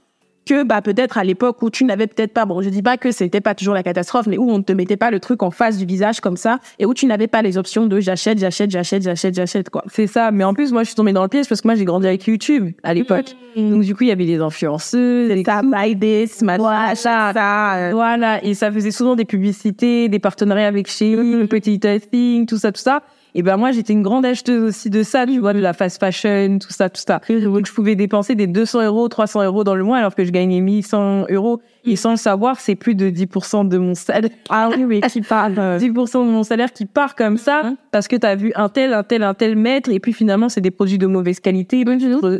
[0.46, 3.10] que bah peut-être à l'époque où tu n'avais peut-être pas bon je dis pas que
[3.10, 5.50] c'était pas toujours la catastrophe mais où on ne te mettait pas le truc en
[5.50, 8.70] face du visage comme ça et où tu n'avais pas les options de j'achète j'achète
[8.70, 9.84] j'achète j'achète j'achète quoi.
[9.88, 11.74] C'est ça mais en plus moi je suis tombée dans le piège parce que moi
[11.74, 13.36] j'ai grandi avec YouTube à l'époque.
[13.56, 13.70] Mmh.
[13.70, 17.74] donc du coup il y avait des influenceuses des ça buy this voilà ça, ça.
[17.76, 22.46] Euh, voilà et ça faisait souvent des publicités des partenariats avec chez eux petit thing
[22.46, 23.02] tout ça tout ça
[23.34, 25.98] et ben moi, j'étais une grande acheteuse aussi de ça, tu vois, de la fast
[25.98, 27.20] fashion, tout ça, tout ça.
[27.28, 30.30] Donc je pouvais dépenser des 200 euros, 300 euros dans le mois, alors que je
[30.30, 31.62] gagnais 1100 euros.
[31.84, 34.30] Et sans le savoir, c'est plus de 10% de mon salaire.
[34.50, 35.50] Ah oui, oui, qui part.
[35.50, 35.78] 10% euh.
[35.78, 37.76] de mon salaire qui part comme ça, mm-hmm.
[37.90, 40.50] parce que tu as vu un tel, un tel, un tel maître, et puis finalement,
[40.50, 41.84] c'est des produits de mauvaise qualité,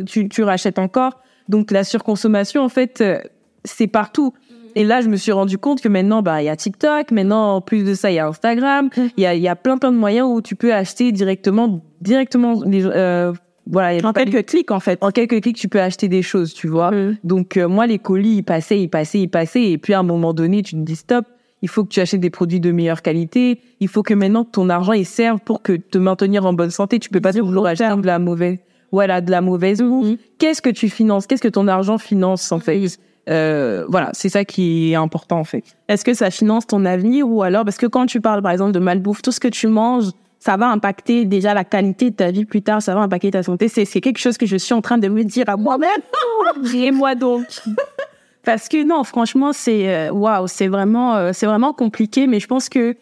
[0.05, 1.19] tu, tu rachètes encore.
[1.49, 3.19] Donc la surconsommation, en fait, euh,
[3.65, 4.33] c'est partout.
[4.75, 7.11] Et là, je me suis rendu compte que maintenant, bah, il y a TikTok.
[7.11, 8.89] Maintenant, en plus de ça, il y a Instagram.
[9.17, 11.81] Il y a, il y a plein, plein de moyens où tu peux acheter directement,
[12.01, 13.33] directement les, euh,
[13.67, 14.05] voilà.
[14.05, 14.97] En quelques clics, en fait.
[15.01, 16.91] En quelques clics, tu peux acheter des choses, tu vois.
[17.23, 19.71] Donc, euh, moi, les colis, ils passaient, ils passaient, ils passaient.
[19.71, 21.25] Et puis, à un moment donné, tu te dis stop.
[21.61, 23.61] Il faut que tu achètes des produits de meilleure qualité.
[23.79, 26.99] Il faut que maintenant ton argent il serve pour que te maintenir en bonne santé.
[26.99, 28.57] Tu peux pas toujours acheter de la mauvaise,
[28.91, 30.17] voilà, de la mauvaise mm-hmm.
[30.39, 31.25] Qu'est-ce que tu finances?
[31.25, 32.99] Qu'est-ce que ton argent finance en fait?
[33.29, 35.63] Euh, voilà, c'est ça qui est important en fait.
[35.87, 38.73] Est-ce que ça finance ton avenir ou alors parce que quand tu parles par exemple
[38.73, 40.09] de malbouffe, tout ce que tu manges,
[40.39, 43.43] ça va impacter déjà la qualité de ta vie plus tard, ça va impacter ta
[43.43, 43.69] santé.
[43.69, 45.89] C'est quelque chose que je suis en train de me dire à moi-même.
[46.75, 47.45] Et moi donc.
[48.43, 52.47] parce que non, franchement, c'est euh, waouh, c'est vraiment euh, c'est vraiment compliqué, mais je
[52.47, 52.97] pense que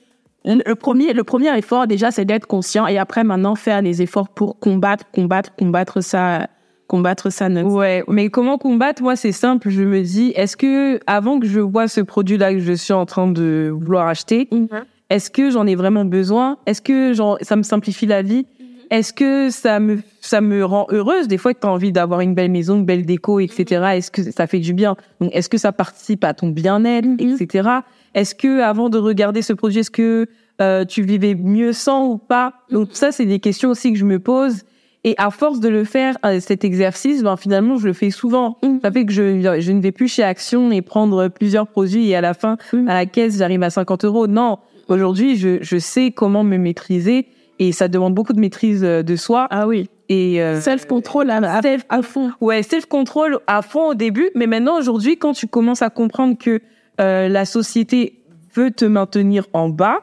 [0.46, 4.28] le premier le premier effort déjà c'est d'être conscient et après maintenant faire les efforts
[4.28, 6.48] pour combattre combattre combattre ça
[6.92, 9.02] combattre ça Ouais, mais comment combattre?
[9.02, 9.70] Moi, c'est simple.
[9.70, 13.06] Je me dis, est-ce que avant que je vois ce produit-là que je suis en
[13.06, 14.68] train de vouloir acheter, mhm.
[15.10, 16.58] est-ce que j'en ai vraiment besoin?
[16.66, 18.46] Est-ce que genre, ça me simplifie la vie?
[18.60, 18.68] Mhm.
[18.90, 21.30] Est-ce que ça me ça me rend heureuse?
[21.30, 23.64] Des fois, que tu as envie d'avoir une belle maison, une belle déco, etc.
[23.80, 23.86] Mhm.
[23.86, 24.98] Est-ce que ça fait du bien?
[25.22, 27.70] Donc, est-ce que ça participe à ton bien-être, etc.
[28.14, 30.28] Est-ce que avant de regarder ce produit, est-ce que
[30.60, 32.54] euh, tu vivais mieux sans ou pas?
[32.70, 34.66] Donc ça, c'est des questions aussi que je me pose.
[35.04, 38.58] Et à force de le faire, euh, cet exercice, ben finalement, je le fais souvent.
[38.62, 38.78] Mm.
[38.84, 42.16] Ça fait que je, je ne vais plus chez Action et prendre plusieurs produits et
[42.16, 42.88] à la fin, mm.
[42.88, 44.28] à la caisse, j'arrive à 50 euros.
[44.28, 47.28] Non, aujourd'hui, je, je sais comment me maîtriser
[47.62, 49.48] et ça demande beaucoup de maîtrise euh, de soi.
[49.52, 49.88] Ah oui.
[50.10, 52.32] Et euh, self-control à, self, à fond.
[52.42, 56.60] Ouais, self-control à fond au début, mais maintenant aujourd'hui, quand tu commences à comprendre que
[57.00, 58.24] euh, la société
[58.56, 60.00] veut te maintenir en bas,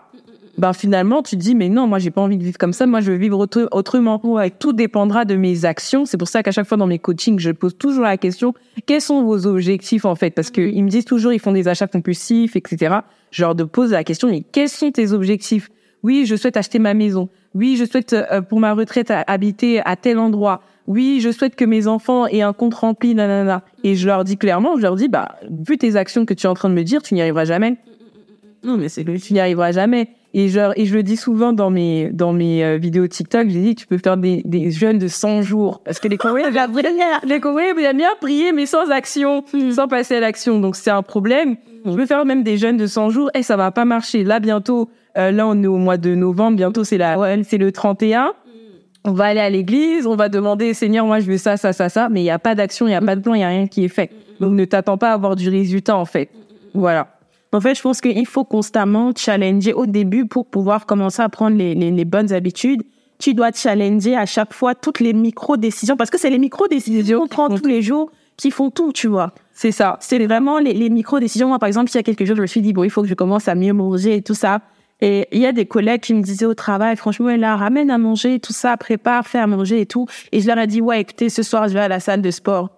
[0.58, 2.86] ben finalement tu te dis mais non moi j'ai pas envie de vivre comme ça.
[2.86, 3.38] Moi je veux vivre
[3.70, 4.20] autrement.
[4.24, 4.50] Ouais.
[4.50, 6.04] tout dépendra de mes actions.
[6.04, 8.54] C'est pour ça qu'à chaque fois dans mes coachings je pose toujours la question
[8.86, 10.30] quels sont vos objectifs en fait?
[10.30, 12.96] Parce que ils me disent toujours ils font des achats compulsifs etc
[13.30, 15.70] je leur pose la question mais quels sont tes objectifs?
[16.02, 17.28] Oui je souhaite acheter ma maison.
[17.54, 20.60] Oui je souhaite euh, pour ma retraite habiter à tel endroit.
[20.88, 23.62] Oui, je souhaite que mes enfants aient un compte rempli, nanana.
[23.84, 26.48] Et je leur dis clairement, je leur dis, bah, vu tes actions que tu es
[26.48, 27.76] en train de me dire, tu n'y arriveras jamais.
[28.64, 30.08] Non, mais c'est Tu n'y arriveras jamais.
[30.34, 33.60] Et, genre, et je le dis souvent dans mes, dans mes euh, vidéos TikTok, j'ai
[33.60, 35.80] dit, tu peux faire des, des jeûnes de 100 jours.
[35.84, 36.50] Parce que les Coréens,
[37.24, 39.70] les Coréens aiment bien prier, mais sans action, hmm.
[39.70, 40.60] sans passer à l'action.
[40.60, 41.56] Donc, c'est un problème.
[41.86, 44.22] Je peux faire même des jeûnes de 100 jours et ça va pas marcher.
[44.22, 47.72] Là, bientôt, euh, là, on est au mois de novembre, bientôt, c'est la, c'est le
[47.72, 48.32] 31.
[49.04, 51.88] On va aller à l'église, on va demander, Seigneur, moi, je veux ça, ça, ça,
[51.88, 53.44] ça, mais il n'y a pas d'action, il n'y a pas de plan, il n'y
[53.44, 54.10] a rien qui est fait.
[54.40, 56.28] Donc, ne t'attends pas à avoir du résultat, en fait.
[56.74, 57.17] Voilà.
[57.52, 61.56] En fait, je pense qu'il faut constamment challenger au début pour pouvoir commencer à prendre
[61.56, 62.82] les, les, les bonnes habitudes.
[63.18, 67.28] tu dois challenger à chaque fois toutes les micro-décisions, parce que c'est les micro-décisions qu'on
[67.28, 69.32] prend tous les jours qui font tout, tu vois.
[69.52, 69.96] C'est ça.
[70.00, 71.48] C'est vraiment les, les micro-décisions.
[71.48, 73.02] Moi, par exemple, il y a quelques jours, je me suis dit, bon, il faut
[73.02, 74.60] que je commence à mieux manger et tout ça.
[75.00, 77.98] Et il y a des collègues qui me disaient au travail, franchement, elle ramène à
[77.98, 80.06] manger, tout ça, prépare, fais à manger et tout.
[80.30, 82.30] Et je leur ai dit, ouais, écoutez, ce soir, je vais à la salle de
[82.30, 82.70] sport.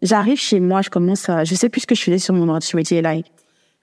[0.00, 2.48] J'arrive chez moi, je commence à, je sais plus ce que je faisais sur mon
[2.48, 3.26] ordi, je me dis, like,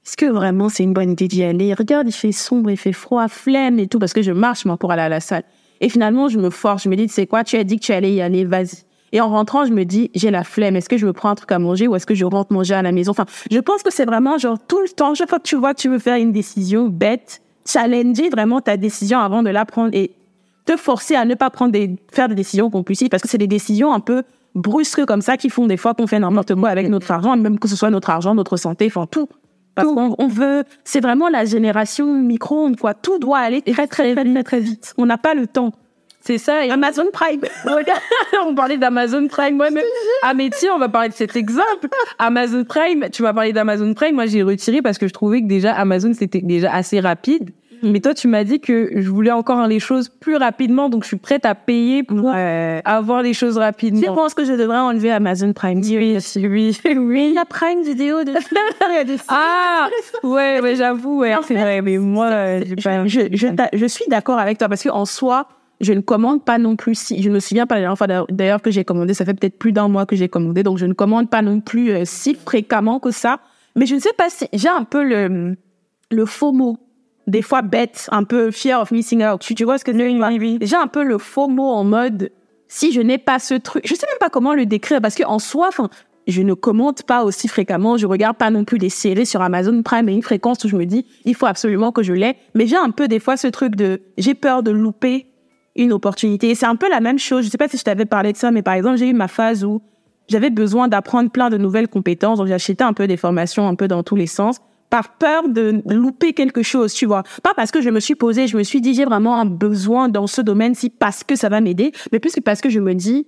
[0.05, 1.73] est-ce que vraiment c'est une bonne idée d'y aller?
[1.73, 4.77] Regarde, il fait sombre, il fait froid, flemme et tout, parce que je marche, moi,
[4.77, 5.43] pour aller à la salle.
[5.79, 7.85] Et finalement, je me force, je me dis, tu sais quoi, tu as dit que
[7.85, 8.83] tu allais y aller, vas-y.
[9.13, 10.75] Et en rentrant, je me dis, j'ai la flemme.
[10.75, 12.73] Est-ce que je me prends un truc à manger ou est-ce que je rentre manger
[12.73, 13.11] à la maison?
[13.11, 15.73] Enfin, je pense que c'est vraiment genre tout le temps, chaque fois que tu vois
[15.73, 20.11] tu veux faire une décision bête, challenger vraiment ta décision avant de la prendre et
[20.65, 23.47] te forcer à ne pas prendre des, faire des décisions compulsives parce que c'est des
[23.47, 24.23] décisions un peu
[24.55, 27.59] brusques comme ça qui font des fois qu'on fait n'importe quoi avec notre argent, même
[27.59, 29.27] que ce soit notre argent, notre santé, enfin tout.
[29.75, 32.93] Parce qu'on on veut, c'est vraiment la génération micro-ondes, quoi.
[32.93, 34.93] Tout doit aller très, très, très, très, très vite.
[34.97, 35.71] On n'a pas le temps.
[36.21, 36.65] C'est ça.
[36.65, 37.41] Et Amazon Prime.
[38.45, 39.55] on parlait d'Amazon Prime.
[39.55, 39.83] Moi, même.
[40.21, 41.87] Ah, mais tiens, on va parler de cet exemple.
[42.19, 43.07] Amazon Prime.
[43.11, 44.15] Tu m'as parlé d'Amazon Prime.
[44.15, 47.49] Moi, j'ai retiré parce que je trouvais que déjà Amazon c'était déjà assez rapide.
[47.83, 51.07] Mais toi, tu m'as dit que je voulais encore les choses plus rapidement, donc je
[51.09, 54.01] suis prête à payer pour avoir les choses rapidement.
[54.01, 55.81] Je pense que je devrais enlever Amazon Prime?
[55.81, 57.33] Oui, oui, oui.
[57.33, 58.33] La Prime vidéo de.
[59.27, 59.89] ah,
[60.23, 61.81] ouais, ouais, j'avoue, ouais, c'est vrai.
[61.81, 62.29] Mais moi,
[62.59, 65.47] je, je, je, je suis d'accord avec toi parce que en soi,
[65.81, 68.61] je ne commande pas non plus si je me souviens pas la dernière fois d'ailleurs
[68.61, 70.93] que j'ai commandé ça fait peut-être plus d'un mois que j'ai commandé donc je ne
[70.93, 73.39] commande pas non plus euh, si fréquemment que ça
[73.75, 75.57] mais je ne sais pas si j'ai un peu le
[76.11, 76.77] le faux mot
[77.27, 79.97] des fois bête un peu fear of missing out tu, tu vois ce que je
[79.97, 80.57] veux dire?
[80.61, 82.31] J'ai un peu le faux mot en mode
[82.67, 85.23] si je n'ai pas ce truc je sais même pas comment le décrire parce que
[85.23, 85.89] en soi enfin
[86.27, 89.81] je ne commente pas aussi fréquemment, je regarde pas non plus des séries sur Amazon
[89.81, 92.67] Prime et une fréquence où je me dis il faut absolument que je l'ai, mais
[92.67, 95.31] j'ai un peu des fois ce truc de j'ai peur de louper
[95.75, 96.53] une opportunité.
[96.55, 97.45] C'est un peu la même chose.
[97.45, 99.27] Je sais pas si je t'avais parlé de ça, mais par exemple, j'ai eu ma
[99.27, 99.81] phase où
[100.27, 102.37] j'avais besoin d'apprendre plein de nouvelles compétences.
[102.37, 104.57] Donc, j'ai acheté un peu des formations un peu dans tous les sens
[104.91, 107.23] par peur de louper quelque chose, tu vois.
[107.41, 110.09] Pas parce que je me suis posé, je me suis dit, j'ai vraiment un besoin
[110.09, 112.93] dans ce domaine-ci parce que ça va m'aider, mais plus que parce que je me
[112.93, 113.25] dis,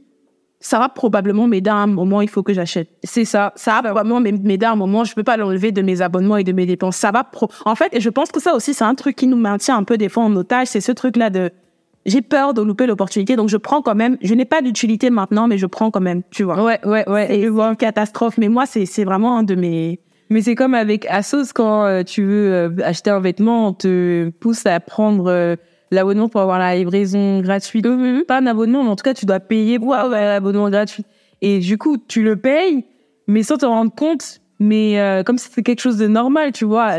[0.60, 2.90] ça va probablement m'aider à un moment, il faut que j'achète.
[3.04, 3.54] C'est ça.
[3.56, 6.44] Ça va vraiment m'aider à un moment, je peux pas l'enlever de mes abonnements et
[6.44, 6.98] de mes dépenses.
[6.98, 7.50] Ça va pro.
[7.66, 9.84] En fait, et je pense que ça aussi, c'est un truc qui nous maintient un
[9.84, 11.50] peu des fois en otage, c'est ce truc-là de,
[12.06, 14.18] j'ai peur de louper l'opportunité, donc je prends quand même.
[14.22, 16.62] Je n'ai pas d'utilité maintenant, mais je prends quand même, tu vois.
[16.62, 17.28] Ouais, ouais, ouais.
[17.30, 20.02] C'est une catastrophe, mais moi, c'est c'est vraiment un de mes.
[20.34, 24.30] Mais c'est comme avec Asos quand euh, tu veux euh, acheter un vêtement, on te
[24.30, 25.56] pousse à prendre euh,
[25.92, 27.86] l'abonnement pour avoir la livraison gratuite.
[27.86, 28.26] Mm-hmm.
[28.26, 31.06] Pas un abonnement, mais en tout cas, tu dois payer pour avoir l'abonnement gratuit.
[31.44, 32.84] Et du coup, tu le payes,
[33.28, 34.40] mais sans te rendre compte.
[34.60, 36.96] Mais comme si c'était quelque chose de normal, tu vois.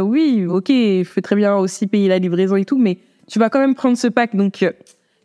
[0.00, 2.98] oui, ok, il faut très bien aussi payer la livraison et tout, mais
[3.30, 4.34] tu vas quand même prendre ce pack.
[4.34, 4.72] Donc, euh,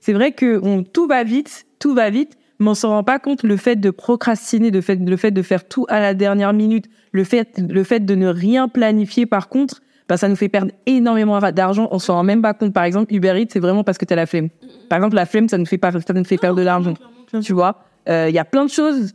[0.02, 3.20] c'est vrai que on, tout va vite, tout va vite, mais on s'en rend pas
[3.20, 3.44] compte.
[3.44, 6.86] Le fait de procrastiner, le fait, le fait de faire tout à la dernière minute,
[7.12, 10.72] le fait, le fait de ne rien planifier, par contre, bah, ça nous fait perdre
[10.86, 11.88] énormément d'argent.
[11.92, 12.74] On s'en rend même pas compte.
[12.74, 14.50] Par exemple, Uber Eats, c'est vraiment parce que tu as la flemme.
[14.90, 16.94] Par exemple, la flemme, ça nous fait pas, ça nous fait perdre de l'argent.
[17.42, 19.14] Tu vois, il euh, y a plein de choses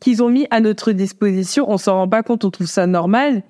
[0.00, 1.70] qu'ils ont mis à notre disposition.
[1.70, 2.44] On s'en rend pas compte.
[2.44, 3.42] On trouve ça normal,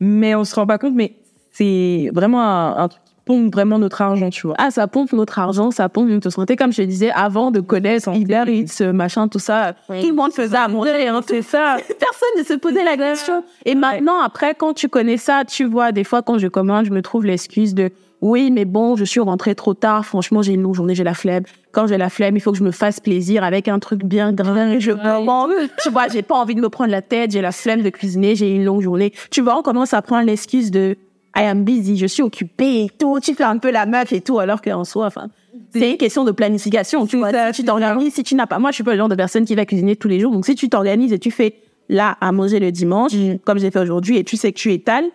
[0.00, 0.94] mais on se rend pas compte.
[0.94, 1.14] Mais
[1.52, 4.56] c'est vraiment un, un truc pompe vraiment notre argent, tu vois.
[4.58, 6.56] Ah, ça pompe notre argent, ça pompe notre santé.
[6.56, 10.56] Comme je disais, avant de connaître Uber Eats, machin, tout ça, tout le monde faisait
[10.56, 11.76] à manger, hein, c'est ça.
[11.86, 13.44] Personne ne se posait la question.
[13.64, 16.90] Et maintenant, après, quand tu connais ça, tu vois, des fois, quand je commande, je
[16.90, 20.04] me trouve l'excuse de oui, mais bon, je suis rentrée trop tard.
[20.04, 21.44] Franchement, j'ai une longue journée, j'ai la flemme.
[21.72, 24.32] Quand j'ai la flemme, il faut que je me fasse plaisir avec un truc bien
[24.32, 24.78] gras.
[24.78, 25.52] Je commande.
[25.82, 27.30] Tu vois, j'ai pas envie de me prendre la tête.
[27.30, 28.34] J'ai la flemme de cuisiner.
[28.34, 29.14] J'ai une longue journée.
[29.30, 30.98] Tu vois, on commence à prendre l'excuse de
[31.36, 34.20] I am busy, je suis occupée et tout, tu fais un peu la meuf et
[34.20, 35.28] tout, alors qu'en soi, enfin,
[35.72, 37.30] c'est une question de planification, tu vois.
[37.52, 39.44] si tu t'organises, si tu n'as pas, moi, je suis pas le genre de personne
[39.44, 41.54] qui va cuisiner tous les jours, donc si tu t'organises et tu fais
[41.88, 43.38] là à manger le dimanche, mm.
[43.44, 45.06] comme j'ai fait aujourd'hui, et tu sais que tu étales,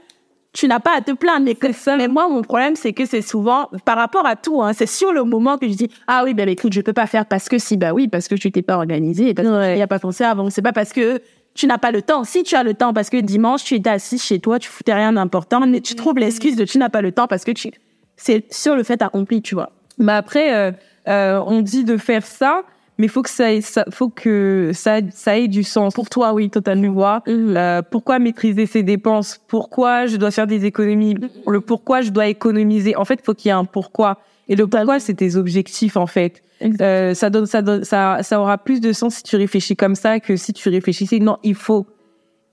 [0.56, 1.46] tu n'as pas à te plaindre.
[1.46, 1.98] Mais, ça.
[1.98, 5.12] mais moi, mon problème, c'est que c'est souvent, par rapport à tout, hein, c'est sur
[5.12, 7.60] le moment que je dis, ah oui, ben, écoute, je peux pas faire parce que
[7.60, 10.24] si, bah oui, parce que tu t'es pas organisé, parce qu'il n'y a pas pensé
[10.24, 10.50] avant.
[10.50, 11.22] C'est pas parce que
[11.56, 12.24] tu n'as pas le temps.
[12.24, 14.94] Si tu as le temps, parce que dimanche, tu étais assis chez toi, tu foutais
[14.94, 17.72] rien d'important, mais tu trouves l'excuse de tu n'as pas le temps parce que tu,
[18.18, 19.72] c'est sur le fait accompli, tu vois.
[19.98, 20.72] Mais après, euh,
[21.08, 22.64] euh, on dit de faire ça,
[22.98, 25.94] mais faut que ça, ait, ça faut que ça, ça ait du sens.
[25.94, 26.92] Pour toi, oui, totalement.
[26.92, 27.58] Vois, mm-hmm.
[27.58, 29.40] euh, pourquoi maîtriser ses dépenses?
[29.48, 31.16] Pourquoi je dois faire des économies?
[31.48, 32.98] Le pourquoi je dois économiser?
[32.98, 34.20] En fait, faut qu'il y ait un pourquoi.
[34.48, 36.44] Et le pourquoi, c'est tes objectifs, en fait.
[36.82, 39.96] Euh, ça donne, ça donne, ça, ça aura plus de sens si tu réfléchis comme
[39.96, 41.20] ça que si tu réfléchissais.
[41.20, 41.86] Non, il faut,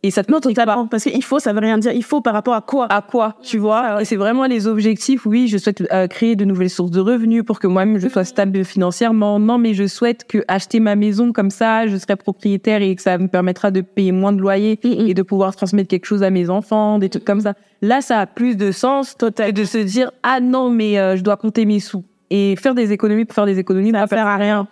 [0.05, 0.88] Et ça te non, totalement.
[0.88, 1.92] Parce qu'il faut, ça veut rien dire.
[1.92, 2.86] Il faut par rapport à quoi?
[2.90, 4.03] À quoi, tu vois?
[4.03, 5.26] Et c'est vraiment les objectifs.
[5.26, 8.24] Oui, je souhaite euh, créer de nouvelles sources de revenus pour que moi-même je sois
[8.24, 9.38] stable financièrement.
[9.38, 13.03] Non, mais je souhaite que acheter ma maison comme ça, je serai propriétaire et que
[13.03, 16.30] ça me permettra de payer moins de loyer et de pouvoir transmettre quelque chose à
[16.30, 17.55] mes enfants, des trucs comme ça.
[17.80, 21.22] Là, ça a plus de sens total de se dire ah non, mais euh, je
[21.22, 23.92] dois compter mes sous et faire des économies pour faire des économies.
[23.92, 24.66] Ça ne sert à rien.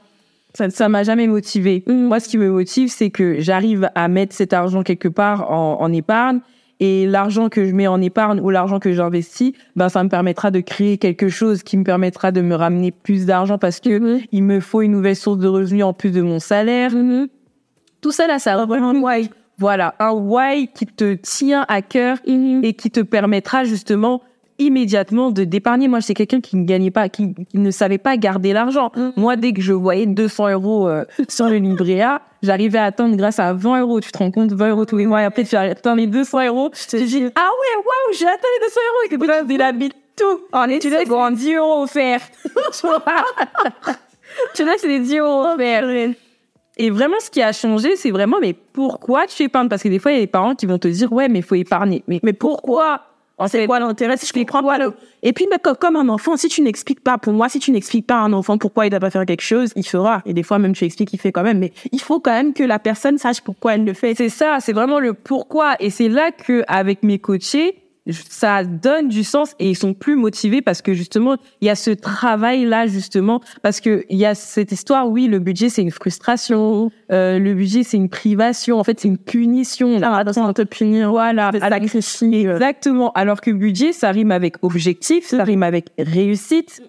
[0.54, 1.84] Ça, ça m'a jamais motivé.
[1.86, 2.06] Mm.
[2.06, 5.80] Moi, ce qui me motive, c'est que j'arrive à mettre cet argent quelque part en,
[5.80, 6.40] en épargne.
[6.82, 10.50] Et l'argent que je mets en épargne ou l'argent que j'investis, ben ça me permettra
[10.50, 14.26] de créer quelque chose qui me permettra de me ramener plus d'argent parce que mm-hmm.
[14.32, 16.94] il me faut une nouvelle source de revenus en plus de mon salaire.
[16.94, 17.28] Mm-hmm.
[18.00, 19.28] Tout ça là, ça vraiment why.
[19.58, 22.64] Voilà, un why qui te tient à cœur mm-hmm.
[22.64, 24.22] et qui te permettra justement
[24.60, 25.88] immédiatement de d'épargner.
[25.88, 28.92] Moi, c'est quelqu'un qui ne gagnait pas, qui, ne savait pas garder l'argent.
[28.94, 29.08] Mm.
[29.16, 33.16] Moi, dès que je voyais 200 euros euh, sur le livret A, j'arrivais à attendre
[33.16, 34.00] grâce à 20 euros.
[34.00, 35.22] Tu te rends compte, 20 euros tous les mois.
[35.22, 36.70] Et après, tu atteins les 200 euros.
[36.72, 38.98] Je te dis, ah ouais, waouh, j'ai atteint les 200 euros.
[39.10, 40.40] Et puis là, il habite tout.
[40.52, 42.20] En est, tu bon, 10 euros offerts.
[44.54, 46.14] tu sais, c'est des 10 euros offerts.
[46.76, 49.68] Et vraiment, ce qui a changé, c'est vraiment, mais pourquoi tu épargnes?
[49.68, 51.40] Parce que des fois, il y a des parents qui vont te dire, ouais, mais
[51.40, 52.02] il faut épargner.
[52.08, 53.02] Mais, mais pourquoi?
[53.48, 54.78] C'est quoi l'intérêt Si je comprends pas.
[55.22, 58.06] Et puis, mais comme un enfant, si tu n'expliques pas, pour moi, si tu n'expliques
[58.06, 60.22] pas à un enfant pourquoi il doit pas faire quelque chose, il fera.
[60.26, 61.58] Et des fois, même tu expliques, il fait quand même.
[61.58, 64.14] Mais il faut quand même que la personne sache pourquoi elle le fait.
[64.14, 65.76] C'est ça, c'est vraiment le pourquoi.
[65.80, 67.76] Et c'est là que, avec mes coachés,
[68.08, 71.74] ça donne du sens et ils sont plus motivés parce que justement il y a
[71.74, 75.82] ce travail là justement parce que il y a cette histoire oui le budget c'est
[75.82, 80.52] une frustration euh, le budget c'est une privation en fait c'est une punition ah, on
[80.52, 81.50] te punir voilà.
[82.54, 83.12] Exactement.
[83.12, 86.82] Alors que budget ça rime avec objectif ça rime avec réussite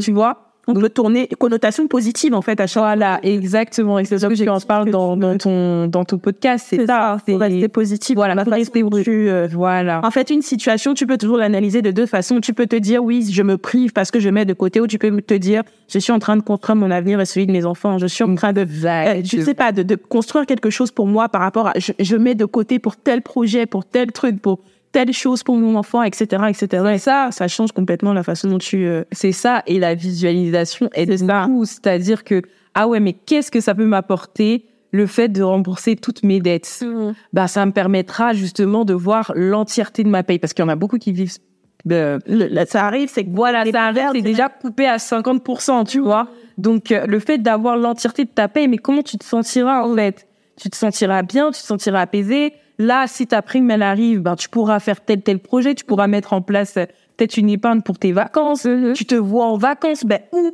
[0.00, 3.98] tu vois on peut tourner connotation positive en fait à chaque voilà exactement.
[3.98, 7.36] Et c'est ça que j'en parle dans, dans ton dans ton podcast c'est ça c'est
[7.36, 10.00] rester positif voilà rester tu, euh, voilà.
[10.04, 12.40] En fait une situation tu peux toujours l'analyser de deux façons.
[12.40, 14.86] Tu peux te dire oui je me prive parce que je mets de côté ou
[14.86, 17.52] tu peux te dire je suis en train de construire mon avenir et celui de
[17.52, 17.98] mes enfants.
[17.98, 21.06] Je suis en train de euh, je sais pas de, de, construire quelque chose pour
[21.06, 24.40] moi par rapport à je, je mets de côté pour tel projet pour tel truc
[24.40, 24.60] pour
[24.96, 26.92] telle chose pour mon enfant, etc., etc.
[26.94, 28.86] Et ça, ça change complètement la façon dont tu...
[28.86, 31.64] Euh, c'est ça, et la visualisation est tout.
[31.66, 32.40] C'est-à-dire que,
[32.74, 36.82] ah ouais, mais qu'est-ce que ça peut m'apporter le fait de rembourser toutes mes dettes?
[36.82, 37.12] Mmh.
[37.34, 40.70] Bah, ça me permettra justement de voir l'entièreté de ma paye, parce qu'il y en
[40.70, 41.36] a beaucoup qui vivent...
[41.92, 42.18] Euh,
[42.66, 46.28] ça arrive, c'est que voilà, ça arrive, c'est déjà coupé à 50%, tu vois.
[46.56, 49.94] Donc, euh, le fait d'avoir l'entièreté de ta paye, mais comment tu te sentiras en
[49.94, 50.26] fait?
[50.58, 54.36] Tu te sentiras bien, tu te sentiras apaisé, Là, si ta prime, elle arrive, ben,
[54.36, 56.84] tu pourras faire tel, tel projet, tu pourras mettre en place euh,
[57.16, 58.64] peut-être une épargne pour tes vacances.
[58.64, 58.92] Mm-hmm.
[58.92, 60.52] Tu te vois en vacances, ben, où?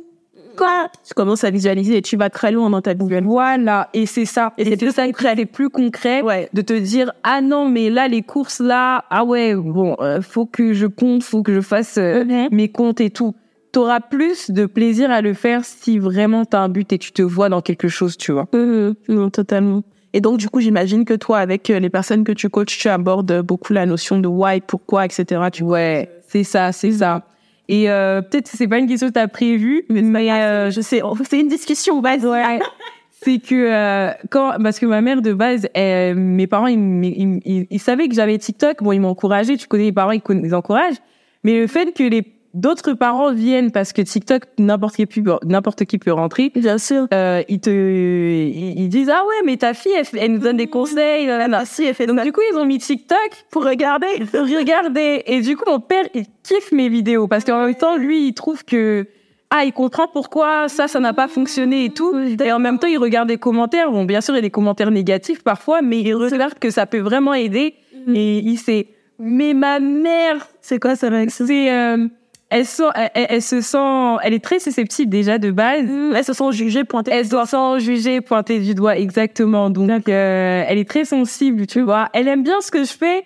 [0.55, 0.87] Quoi?
[1.05, 3.07] Tu commences à visualiser et tu vas très loin dans ta vie.
[3.23, 3.89] Voilà.
[3.93, 4.53] Et c'est ça.
[4.57, 6.21] Et, c'est ça qui est plus concret
[6.53, 10.45] de te dire, ah non, mais là, les courses là, ah ouais, bon, euh, faut
[10.45, 12.47] que je compte, faut que je fasse euh, mm-hmm.
[12.51, 13.33] mes comptes et tout.
[13.71, 17.23] T'auras plus de plaisir à le faire si vraiment t'as un but et tu te
[17.23, 18.47] vois dans quelque chose, tu vois.
[18.53, 18.93] Mm-hmm.
[19.09, 19.81] Non, totalement.
[20.13, 22.87] Et donc, du coup, j'imagine que toi, avec euh, les personnes que tu coaches, tu
[22.87, 25.41] abordes beaucoup la notion de why, pourquoi, etc.
[25.51, 27.23] Tu ouais, c'est ça, c'est ça.
[27.69, 30.81] Et euh, peut-être que c'est pas une question que tu as prévue, mais euh, je
[30.81, 32.25] sais, c'est une discussion base.
[32.25, 32.59] Ouais.
[33.11, 37.79] c'est que euh, quand parce que ma mère de base, mes parents, ils, ils, ils,
[37.79, 38.83] savaient que j'avais TikTok.
[38.83, 39.57] Bon, ils encouragé.
[39.57, 40.97] Tu connais les parents, ils, ils encouragent.
[41.43, 42.23] Mais le fait que les
[42.53, 46.51] d'autres parents viennent parce que TikTok n'importe qui peut n'importe qui peut rentrer.
[46.55, 47.07] Bien sûr.
[47.13, 51.29] Euh, ils te ils, disent ah ouais mais ta fille elle, nous donne des conseils.
[51.65, 55.23] Si, elle fait Donc du coup ils ont mis TikTok pour regarder, regarder.
[55.25, 58.33] Et du coup mon père il kiffe mes vidéos parce qu'en même temps lui il
[58.33, 59.07] trouve que
[59.55, 62.17] ah, il comprend pourquoi ça, ça n'a pas fonctionné et tout.
[62.17, 63.91] Et en même temps, il regarde des commentaires.
[63.91, 66.87] Bon, bien sûr, il y a des commentaires négatifs parfois, mais il regarde que ça
[66.87, 67.75] peut vraiment aider.
[68.07, 68.15] Mm.
[68.15, 68.87] Et il sait.
[69.19, 72.07] Mais ma mère, c'est quoi ça C'est euh,
[72.53, 75.85] elle, elle, se sent, elle est très susceptible déjà de base.
[76.15, 77.11] Elle se sent jugée, pointée.
[77.11, 79.69] Elle se sent jugée, pointée du doigt, exactement.
[79.69, 82.09] Donc, euh, elle est très sensible, tu vois.
[82.13, 83.25] Elle aime bien ce que je fais,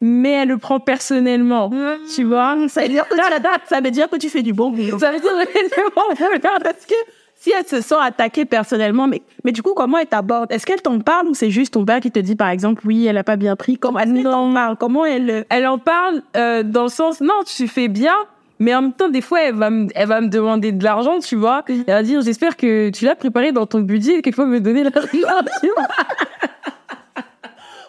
[0.00, 1.96] mais elle le prend personnellement, mmh.
[2.14, 2.56] tu vois.
[2.68, 4.98] Ça veut dire que, la date, ça veut dire que tu fais du bon boulot.
[4.98, 6.38] Ça veut dire que tu fais du bon boulot.
[6.62, 6.94] Parce que
[7.40, 10.82] si elle se sent attaquée personnellement, mais, mais du coup, comment elle t'aborde Est-ce qu'elle
[10.82, 13.24] t'en parle ou c'est juste ton père qui te dit, par exemple, oui, elle a
[13.24, 13.78] pas bien pris?
[13.78, 17.68] Comment elle en parle Comment elle Elle en parle euh, dans le sens, non, tu
[17.68, 18.16] fais bien,
[18.58, 21.18] mais en même temps, des fois, elle va me, elle va me demander de l'argent,
[21.20, 21.64] tu vois.
[21.68, 24.84] Elle va dire, j'espère que tu l'as préparé dans ton budget, qu'il faut me donner
[24.84, 25.08] l'argent.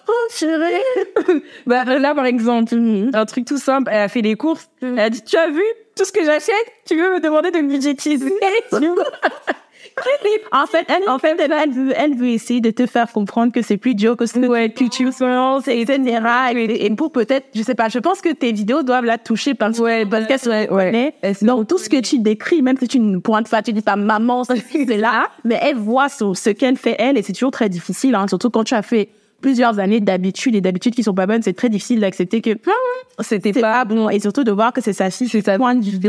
[0.09, 1.41] oh, chérie.
[1.67, 2.75] bah, là, par exemple,
[3.13, 4.69] un truc tout simple, elle a fait les courses.
[4.81, 5.63] Elle a dit, tu as vu
[5.95, 6.53] tout ce que j'achète?
[6.85, 8.33] Tu veux me demander de me budgétiser?
[10.51, 13.61] en fait, elle, en fait, elle, veut, elle veut essayer de te faire comprendre que
[13.61, 16.19] c'est plus dur que ce ouais, que tu penses, etc.
[16.55, 19.53] Et, et pour peut-être, je sais pas, je pense que tes vidéos doivent la toucher
[19.53, 22.99] parce, ouais, parce qu'elle se ouais, Donc, tout ce que tu décris, même si tu
[22.99, 26.77] ne pourras pas, tu dis pas maman, c'est là, mais elle voit ce, ce qu'elle
[26.77, 29.09] fait elle et c'est toujours très difficile, hein, surtout quand tu as fait
[29.41, 33.21] plusieurs années d'habitude et d'habitudes qui sont pas bonnes, c'est très difficile d'accepter que hmm,
[33.21, 35.83] c'était pas bon et surtout de voir que c'est sa fille, c'est sa point de
[35.83, 35.99] vue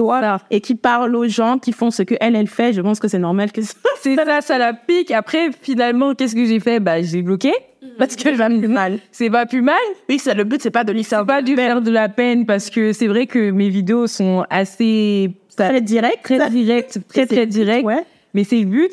[0.50, 2.72] et qui parle aux gens qui font ce que elle elle fait.
[2.72, 3.60] Je pense que c'est normal que
[4.02, 5.10] c'est ça, ça la pique.
[5.10, 6.80] Après, finalement, qu'est-ce que j'ai fait?
[6.80, 7.52] Bah, j'ai bloqué
[7.98, 8.98] parce que j'aime plus mal.
[9.12, 9.76] C'est pas plus mal.
[10.08, 12.46] Oui, c'est le but, c'est pas de lui faire pas du faire de la peine
[12.46, 17.46] parce que c'est vrai que mes vidéos sont assez très directes, très directes, très très
[17.46, 17.84] directes.
[17.84, 18.04] Ouais.
[18.34, 18.92] Mais c'est le but.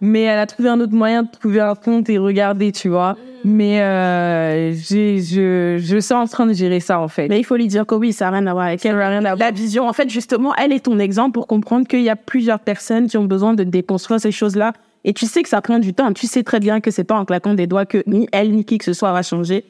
[0.00, 3.12] Mais elle a trouvé un autre moyen de trouver un compte et regarder, tu vois.
[3.12, 3.16] Mm.
[3.44, 7.28] Mais euh, je, je suis en train de gérer ça, en fait.
[7.28, 8.96] Mais il faut lui dire que oui, ça n'a rien à voir avec elle.
[8.96, 12.10] Rien à La vision, en fait, justement, elle est ton exemple pour comprendre qu'il y
[12.10, 14.72] a plusieurs personnes qui ont besoin de déconstruire ces choses-là.
[15.04, 16.12] Et tu sais que ça prend du temps.
[16.12, 18.64] Tu sais très bien que c'est pas en claquant des doigts que ni elle ni
[18.64, 19.64] qui que ce soit va changer.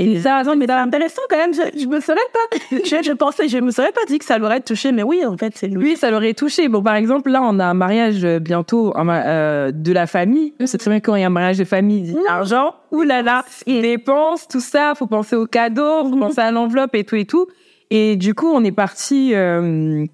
[0.00, 1.52] Et ça, mais c'est intéressant quand même.
[1.52, 4.38] Je, je me serais pas, je, je, pensais, je me serais pas dit que ça
[4.38, 5.76] l'aurait touché, mais oui, en fait, c'est lui.
[5.76, 6.68] Oui, ça l'aurait touché.
[6.68, 10.54] Bon, par exemple, là, on a un mariage euh, bientôt euh, de la famille.
[10.64, 13.44] C'est très bien quand il y a un mariage de famille, argent, ouh là là,
[13.66, 14.94] dépenses, tout ça.
[14.94, 17.46] Faut penser aux cadeaux, faut penser à l'enveloppe et tout et tout.
[17.90, 19.34] Et du coup, on est parti.
[19.34, 20.06] Euh,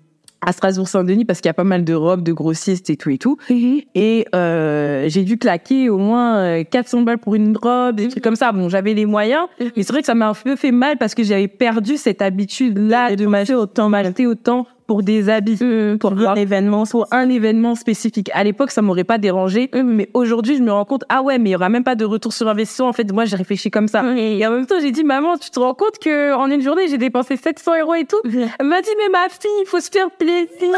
[0.47, 3.19] à Strasbourg-Saint-Denis parce qu'il y a pas mal de robes, de grossistes et tout et
[3.19, 3.37] tout.
[3.51, 3.81] Mhm.
[3.95, 8.23] Et euh, j'ai dû claquer au moins 400 euh, balles pour une robe, des trucs
[8.23, 8.53] comme ça.
[8.53, 9.71] Bon, j'avais les moyens, mhm.
[9.77, 12.23] mais c'est vrai que ça m'a un peu fait mal parce que j'avais perdu cette
[12.23, 17.29] habitude-là de m'acheter autant, m'acheter autant pour des habits, mmh, pour un événement, pour un
[17.29, 18.31] événement spécifique.
[18.35, 19.83] À l'époque, ça m'aurait pas dérangé, mmh.
[19.83, 22.05] mais aujourd'hui, je me rends compte, ah ouais, mais il y aura même pas de
[22.05, 22.89] retour sur investissement.
[22.89, 24.03] En fait, moi, j'ai réfléchi comme ça.
[24.03, 24.19] Mmh.
[24.19, 26.89] Et en même temps, j'ai dit, maman, tu te rends compte que en une journée,
[26.89, 28.21] j'ai dépensé 700 euros et tout.
[28.25, 30.47] Elle m'a dit, mais ma fille, il faut se faire plaisir.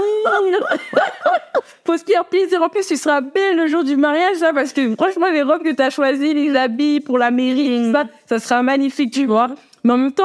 [1.85, 2.63] faut se faire plaisir.
[2.63, 5.63] En plus, tu seras belle le jour du mariage, ça, parce que franchement, les robes
[5.63, 9.49] que tu as choisies, les habits pour la mairie, ça, ça sera magnifique, tu vois.
[9.85, 10.25] Mais en même temps,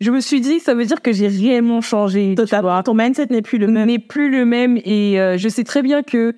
[0.00, 2.34] je me suis dit, ça veut dire que j'ai réellement changé.
[2.36, 2.82] Totalement.
[2.82, 3.86] Ton mindset n'est plus le même.
[3.86, 4.78] N'est plus le même.
[4.84, 6.34] Et euh, je sais très bien que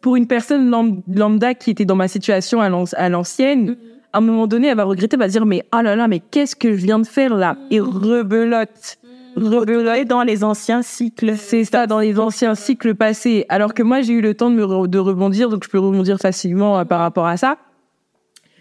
[0.00, 0.70] pour une personne
[1.08, 3.76] lambda qui était dans ma situation à l'ancienne, mm-hmm.
[4.12, 6.20] à un moment donné, elle va regretter, elle va dire, mais oh là là, mais
[6.20, 7.56] qu'est-ce que je viens de faire là?
[7.70, 7.82] Et mm-hmm.
[7.82, 8.98] rebelote.
[9.36, 9.44] Mm-hmm.
[9.44, 11.36] Rebelote dans les anciens cycles.
[11.36, 13.44] C'est ça, dans les anciens cycles passés.
[13.48, 16.18] Alors que moi, j'ai eu le temps de, me de rebondir, donc je peux rebondir
[16.18, 17.56] facilement euh, par rapport à ça.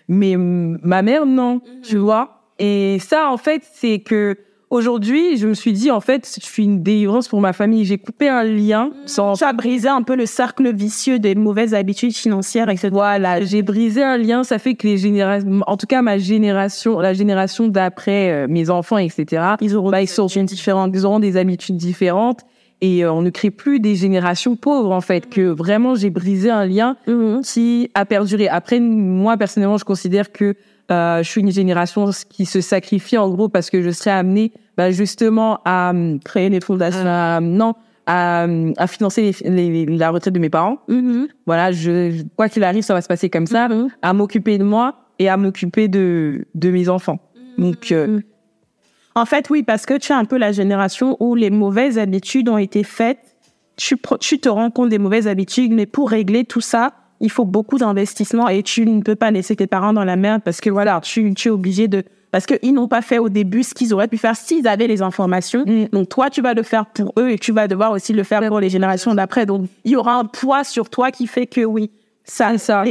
[0.07, 4.37] Mais ma mère, non, tu vois et ça, en fait, c'est que
[4.69, 7.85] aujourd'hui, je me suis dit, en fait, je suis une délivrance pour ma famille.
[7.85, 8.91] J'ai coupé un lien.
[9.05, 9.33] Sans...
[9.33, 12.89] Tu as brisé un peu le cercle vicieux des mauvaises habitudes financières, etc.
[12.91, 14.43] Voilà, j'ai brisé un lien.
[14.43, 18.69] Ça fait que les générations, en tout cas ma génération, la génération d'après euh, mes
[18.69, 19.55] enfants, etc.
[19.61, 20.91] Ils auront, bah, ils sont différents.
[20.91, 22.41] Ils auront des habitudes différentes
[22.81, 26.49] et euh, on ne crée plus des générations pauvres en fait que vraiment j'ai brisé
[26.49, 27.41] un lien mm-hmm.
[27.41, 30.55] qui a perduré après moi personnellement je considère que
[30.89, 34.91] je suis une génération qui se sacrifie en gros parce que je serais amenée bah,
[34.91, 37.03] justement à hum, créer des fondations.
[37.41, 37.75] non,
[38.09, 40.79] à, à financer les, la retraite de mes parents.
[40.89, 41.27] Mm-hmm.
[41.45, 43.67] Voilà, je, quoi qu'il arrive, ça va se passer comme ça.
[43.67, 43.89] Mm-hmm.
[44.01, 47.19] À m'occuper de moi et à m'occuper de de mes enfants.
[47.35, 47.61] Mm-hmm.
[47.61, 48.21] Donc euh,
[49.13, 52.49] en fait, oui, parce que tu es un peu la génération où les mauvaises habitudes
[52.49, 53.19] ont été faites.
[53.77, 57.45] Tu, tu te rends compte des mauvaises habitudes, mais pour régler tout ça, il faut
[57.45, 60.69] beaucoup d'investissement et tu ne peux pas laisser tes parents dans la merde parce que
[60.69, 63.93] voilà, tu, tu es obligé de parce qu'ils n'ont pas fait au début ce qu'ils
[63.93, 65.63] auraient pu faire s'ils avaient les informations.
[65.65, 65.87] Mm.
[65.91, 68.47] Donc toi, tu vas le faire pour eux et tu vas devoir aussi le faire
[68.47, 69.45] pour les générations d'après.
[69.45, 71.89] Donc il y aura un poids sur toi qui fait que oui,
[72.29, 72.83] ça, ça,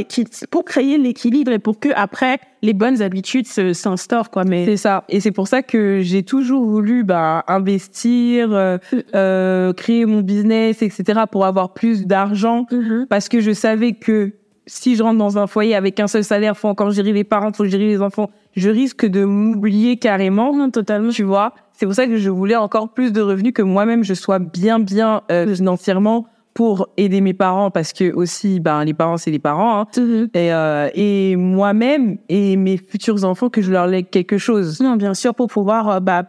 [0.51, 4.43] pour créer l'équilibre et pour que après les bonnes habitudes s'instaurent quoi.
[4.43, 5.05] Mais c'est ça.
[5.09, 8.77] Et c'est pour ça que j'ai toujours voulu bah, investir, euh,
[9.15, 11.21] euh, créer mon business, etc.
[11.31, 13.07] pour avoir plus d'argent mm-hmm.
[13.07, 14.33] parce que je savais que
[14.67, 17.51] si je rentre dans un foyer avec un seul salaire, faut encore gérer les parents,
[17.51, 21.55] faut gérer les enfants, je risque de m'oublier carrément, totalement, tu vois?
[21.73, 24.79] C'est pour ça que je voulais encore plus de revenus que moi-même je sois bien
[24.79, 29.39] bien euh, financièrement pour aider mes parents parce que aussi ben les parents c'est les
[29.39, 29.87] parents hein.
[29.97, 30.29] Mhm.
[30.33, 34.79] et euh, et moi-même et mes futurs enfants que je leur lègue quelque chose.
[34.81, 36.23] Non, bien sûr pour pouvoir euh, bah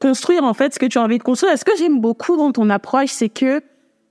[0.00, 1.56] construire en fait ce que tu as envie de construire.
[1.58, 3.62] Ce que j'aime beaucoup dans ton approche, c'est que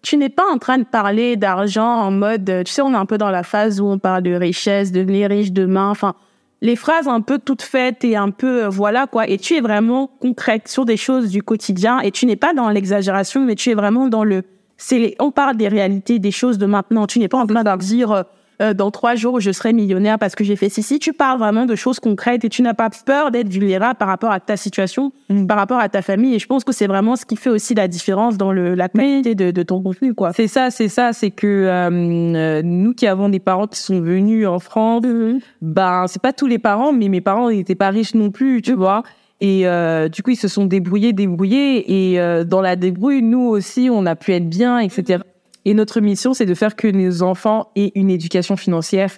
[0.01, 3.05] tu n'es pas en train de parler d'argent en mode, tu sais, on est un
[3.05, 6.15] peu dans la phase où on parle de richesse, devenir riche demain, enfin,
[6.61, 9.27] les phrases un peu toutes faites et un peu, euh, voilà, quoi.
[9.27, 12.69] Et tu es vraiment concrète sur des choses du quotidien et tu n'es pas dans
[12.69, 14.43] l'exagération, mais tu es vraiment dans le,
[14.79, 17.05] c'est, on parle des réalités, des choses de maintenant.
[17.05, 18.23] Tu n'es pas en train de dire, euh,
[18.61, 20.81] euh, dans trois jours, je serai millionnaire parce que j'ai fait ci.
[20.81, 24.07] Si tu parles vraiment de choses concrètes et tu n'as pas peur d'être vulnérable par
[24.07, 25.47] rapport à ta situation, mm.
[25.47, 27.75] par rapport à ta famille, et je pense que c'est vraiment ce qui fait aussi
[27.75, 30.31] la différence dans le, la qualité de, de, ton contenu, quoi.
[30.31, 34.47] C'est ça, c'est ça, c'est que euh, nous qui avons des parents qui sont venus
[34.47, 35.39] en France, mm-hmm.
[35.61, 38.73] ben c'est pas tous les parents, mais mes parents n'étaient pas riches non plus, tu
[38.73, 39.03] vois.
[39.41, 42.11] Et euh, du coup, ils se sont débrouillés, débrouillés.
[42.11, 45.23] Et euh, dans la débrouille, nous aussi, on a pu être bien, etc.
[45.65, 49.17] Et notre mission, c'est de faire que nos enfants aient une éducation financière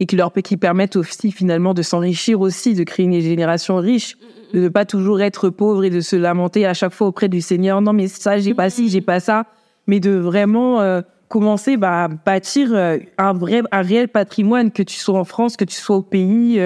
[0.00, 4.16] et que leur qui permettent aussi finalement de s'enrichir aussi, de créer une génération riche,
[4.52, 7.40] de ne pas toujours être pauvre et de se lamenter à chaque fois auprès du
[7.40, 7.80] Seigneur.
[7.80, 9.46] Non, mais ça, j'ai pas ci, j'ai pas ça.
[9.86, 14.96] Mais de vraiment euh, commencer bah, à bâtir un vrai, un réel patrimoine, que tu
[14.96, 16.60] sois en France, que tu sois au pays,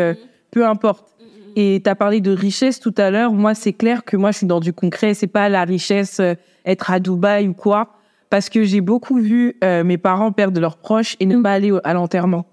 [0.50, 1.15] peu importe.
[1.58, 3.32] Et tu as parlé de richesse tout à l'heure.
[3.32, 5.14] Moi, c'est clair que moi, je suis dans du concret.
[5.14, 6.34] C'est pas la richesse euh,
[6.66, 7.94] être à Dubaï ou quoi.
[8.28, 11.42] Parce que j'ai beaucoup vu euh, mes parents perdre leurs proches et ne mm.
[11.42, 12.44] pas aller à l'enterrement.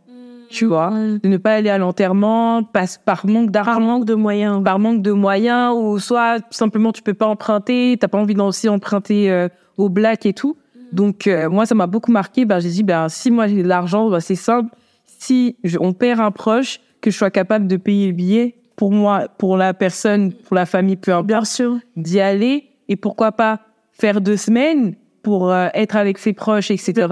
[0.50, 2.62] Tu vois, de ne pas aller à l'enterrement
[3.06, 7.02] par manque d'argent, par manque de moyens, par manque de moyens, ou soit simplement tu
[7.02, 10.56] peux pas emprunter, t'as pas envie aussi emprunter euh, au black et tout.
[10.76, 10.96] Mm.
[10.96, 12.46] Donc moi, ça m'a beaucoup marqué.
[12.46, 14.70] Ben j'ai dit, ben si moi j'ai de l'argent, ben, c'est simple.
[15.08, 19.28] Si on perd un proche, que je sois capable de payer le billet, pour moi,
[19.38, 23.60] pour la personne, pour la famille, peu importe, bien sûr, d'y aller et pourquoi pas
[23.92, 27.08] faire deux semaines pour euh, être avec ses proches, etc.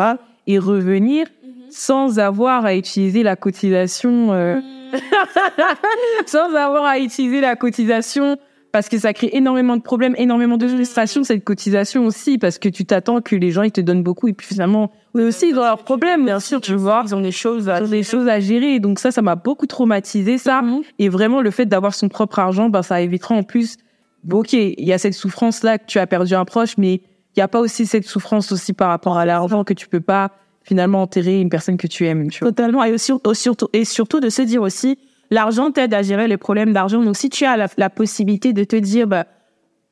[0.48, 1.52] et revenir mhm.
[1.70, 5.00] sans avoir à utiliser la cotisation, euh, mhm.
[6.26, 8.38] sans avoir à utiliser la cotisation
[8.72, 12.70] parce que ça crée énormément de problèmes, énormément de frustration, cette cotisation aussi, parce que
[12.70, 15.58] tu t'attends que les gens, ils te donnent beaucoup, et puis finalement, eux aussi, ils
[15.58, 17.04] ont leurs problèmes, bien sûr, tu vois.
[17.06, 18.80] Ils ont des choses à, des choses à gérer.
[18.80, 20.62] Donc ça, ça m'a beaucoup traumatisé, ça.
[20.62, 20.82] Mhm.
[21.00, 23.78] Et vraiment, le fait d'avoir son propre argent, ben, ça évitera en plus,
[24.30, 27.44] ok, il y a cette souffrance-là que tu as perdu un proche, mais il n'y
[27.44, 30.32] a pas aussi cette souffrance aussi par rapport à l'argent que tu peux pas
[30.64, 32.50] finalement enterrer une personne que tu aimes, tu vois.
[32.52, 32.84] Totalement.
[32.84, 34.98] Et aussi, surtout, et surtout de se dire aussi,
[35.32, 37.02] l'argent t'aide à gérer les problèmes d'argent.
[37.02, 39.26] Donc, si tu as la, possibilité de te dire, bah,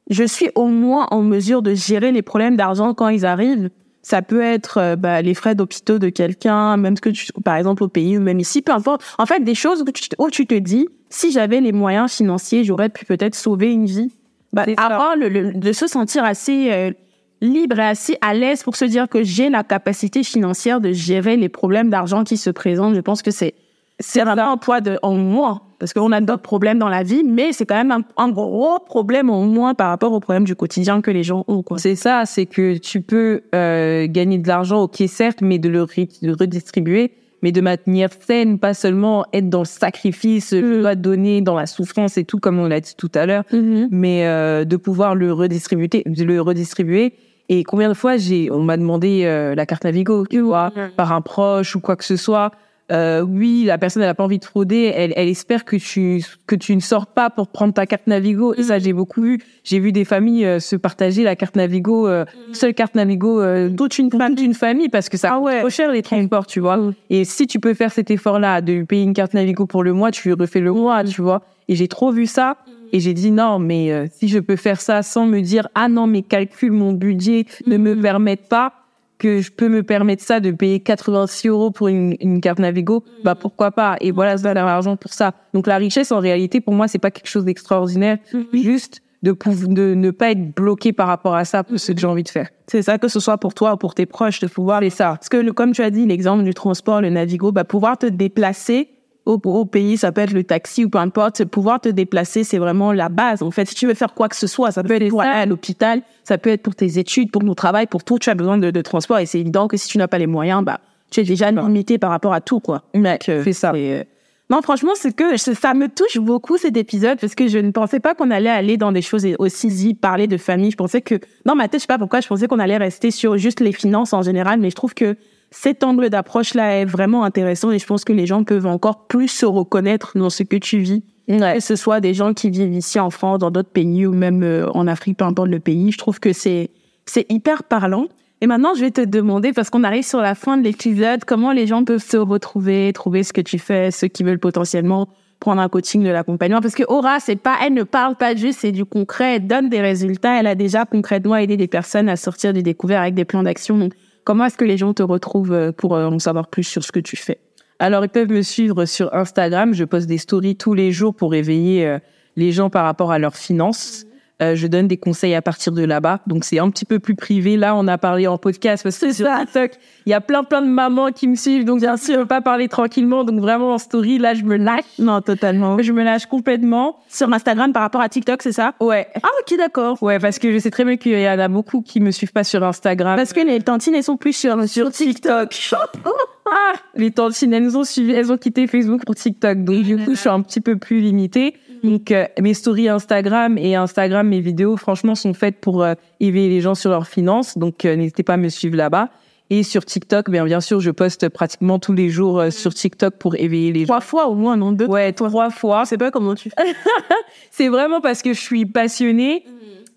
[0.10, 3.70] je suis au moins en mesure de gérer les problèmes d'argent quand ils arrivent,
[4.02, 7.56] ça peut être euh, bah, les frais d'hôpitaux de quelqu'un, même ce que tu, par
[7.56, 9.04] exemple au pays ou même ici, peu importe.
[9.18, 12.64] En fait, des choses où tu, où tu te dis, si j'avais les moyens financiers,
[12.64, 14.12] j'aurais pu peut-être sauver une vie.
[14.52, 16.92] Bah, avoir le, de se sentir assez euh,
[17.40, 21.38] libre et assez à l'aise pour se dire que j'ai la capacité financière de gérer
[21.38, 22.96] les problèmes d'argent qui se présentent.
[22.96, 23.54] Je pense que c'est
[24.00, 27.52] c'est un poids de, en moins, parce qu'on a d'autres problèmes dans la vie, mais
[27.52, 31.12] c'est quand même un, gros problème en moins par rapport aux problèmes du quotidien que
[31.12, 31.64] les gens ont.
[31.78, 35.84] C'est ça, c'est que tu peux euh, gagner de l'argent, ok certes, mais de le,
[35.84, 40.82] redistribuer, mais de manière saine, pas seulement être dans le sacrifice, mmh.
[40.82, 43.88] dois donner dans la souffrance et tout, comme on l'a dit tout à l'heure, mm-hmm.
[43.92, 47.14] mais euh, de pouvoir le redistribuer, le redistribuer.
[47.48, 51.14] Et combien de fois j'ai, on m'a demandé euh, la carte Navigo, tu vois, par
[51.14, 52.52] un proche ou quoi que ce soit
[52.92, 56.24] euh, oui, la personne elle a pas envie de frauder, elle, elle espère que tu
[56.48, 58.54] que tu ne sors pas pour prendre ta carte Navigo.
[58.56, 58.82] Et ça mm.
[58.82, 59.40] j'ai beaucoup vu.
[59.64, 62.54] J'ai vu des familles euh, se partager la carte Navigo, euh, mm.
[62.54, 65.70] seule carte Navigo euh, toute une famille, d'une famille parce que ça ah coûte trop
[65.70, 66.78] cher les transports, tu vois.
[66.78, 66.94] Mm.
[67.10, 70.12] Et si tu peux faire cet effort-là de payer une carte Navigo pour le mois,
[70.12, 71.42] tu refais le mois, tu vois.
[71.68, 72.58] Et j'ai trop vu ça.
[72.92, 75.88] Et j'ai dit non, mais euh, si je peux faire ça sans me dire ah
[75.88, 78.74] non mes calculs, mon budget ne me permettent pas,
[79.20, 83.04] que je peux me permettre ça de payer 86 euros pour une, une carte Navigo,
[83.24, 83.98] bah pourquoi pas?
[84.02, 85.34] Et voilà, ça l'argent pour ça.
[85.54, 88.18] Donc la richesse, en réalité, pour moi, c'est pas quelque chose d'extraordinaire,
[88.54, 89.36] juste de,
[89.68, 92.30] de ne pas être bloqué par rapport à ça, pour ce que j'ai envie de
[92.30, 92.50] faire.
[92.68, 95.10] C'est ça, que ce soit pour toi ou pour tes proches, de pouvoir les ça.
[95.10, 98.90] Parce que comme tu as dit, l'exemple du transport, le Navigo, bah pouvoir te déplacer
[99.26, 102.58] au, au, pays, ça peut être le taxi ou peu importe, pouvoir te déplacer, c'est
[102.58, 103.42] vraiment la base.
[103.42, 105.32] En fait, si tu veux faire quoi que ce soit, ça peut être pour aller
[105.32, 108.36] à l'hôpital, ça peut être pour tes études, pour ton travail, pour tout, tu as
[108.36, 109.20] besoin de, de transport.
[109.20, 110.80] Et c'est évident que si tu n'as pas les moyens, bah,
[111.12, 112.84] tu es déjà limité par rapport à tout, quoi.
[112.94, 113.72] Mec, euh, fais ça.
[113.76, 114.04] Euh,
[114.50, 118.00] non, franchement, c'est que ça me touche beaucoup cet épisode parce que je ne pensais
[118.00, 120.72] pas qu'on allait aller dans des choses aussi deep, parler de famille.
[120.72, 121.16] Je pensais que,
[121.46, 123.72] dans ma tête, je sais pas pourquoi, je pensais qu'on allait rester sur juste les
[123.72, 125.16] finances en général, mais je trouve que
[125.52, 129.28] cet angle d'approche-là est vraiment intéressant et je pense que les gens peuvent encore plus
[129.28, 131.04] se reconnaître dans ce que tu vis.
[131.28, 134.42] Que ce soit des gens qui vivent ici en France, dans d'autres pays ou même
[134.42, 135.92] euh, en Afrique, peu importe le pays.
[135.92, 136.72] Je trouve que c'est,
[137.06, 138.08] c'est hyper parlant.
[138.42, 141.52] Et maintenant, je vais te demander, parce qu'on arrive sur la fin de l'épisode, comment
[141.52, 145.62] les gens peuvent se retrouver, trouver ce que tu fais, ceux qui veulent potentiellement prendre
[145.62, 146.62] un coaching de l'accompagnement.
[146.62, 149.70] Parce que Aura, c'est pas, elle ne parle pas juste, c'est du concret, elle donne
[149.70, 150.40] des résultats.
[150.40, 153.78] Elle a déjà concrètement aidé des personnes à sortir du découvert avec des plans d'action.
[153.78, 153.94] Donc,
[154.30, 156.92] Comment est-ce que les gens te retrouvent euh, pour euh, en savoir plus sur ce
[156.92, 157.40] que tu fais?
[157.80, 159.74] Alors, ils peuvent me suivre sur Instagram.
[159.74, 161.98] Je poste des stories tous les jours pour éveiller euh,
[162.36, 164.06] les gens par rapport à leurs finances.
[164.42, 166.22] Euh, je donne des conseils à partir de là-bas.
[166.26, 167.58] Donc, c'est un petit peu plus privé.
[167.58, 169.72] Là, on a parlé en podcast parce que sur TikTok,
[170.06, 171.66] il y a plein, plein de mamans qui me suivent.
[171.66, 173.26] Donc, bien sûr, je peux pas parler tranquillement.
[173.26, 174.86] Donc, vraiment, en story, là, je me lâche.
[174.98, 175.78] Non, totalement.
[175.82, 177.00] Je me lâche complètement.
[177.10, 178.76] Sur Instagram par rapport à TikTok, c'est ça?
[178.80, 179.08] Ouais.
[179.22, 180.02] Ah, ok, d'accord.
[180.02, 182.32] Ouais, parce que je sais très bien qu'il y en a beaucoup qui me suivent
[182.32, 183.18] pas sur Instagram.
[183.18, 185.54] Parce que les tantines, elles sont plus sur, sur TikTok.
[185.74, 189.66] ah, les tantines, elles ont suivi, elles ont quitté Facebook pour TikTok.
[189.66, 191.56] Donc, du coup, je suis un petit peu plus limitée.
[191.84, 196.50] Donc, euh, mes stories Instagram et Instagram, mes vidéos, franchement, sont faites pour euh, éveiller
[196.50, 197.58] les gens sur leurs finances.
[197.58, 199.10] Donc, euh, n'hésitez pas à me suivre là-bas.
[199.52, 203.36] Et sur TikTok, bien, bien sûr, je poste pratiquement tous les jours sur TikTok pour
[203.36, 203.88] éveiller les gens.
[203.88, 204.72] Trois fois au moins, non?
[204.72, 204.86] Deux.
[204.86, 205.86] Ouais, trois fois.
[205.86, 206.76] C'est pas comment tu fais.
[207.52, 209.44] c'est vraiment parce que je suis passionnée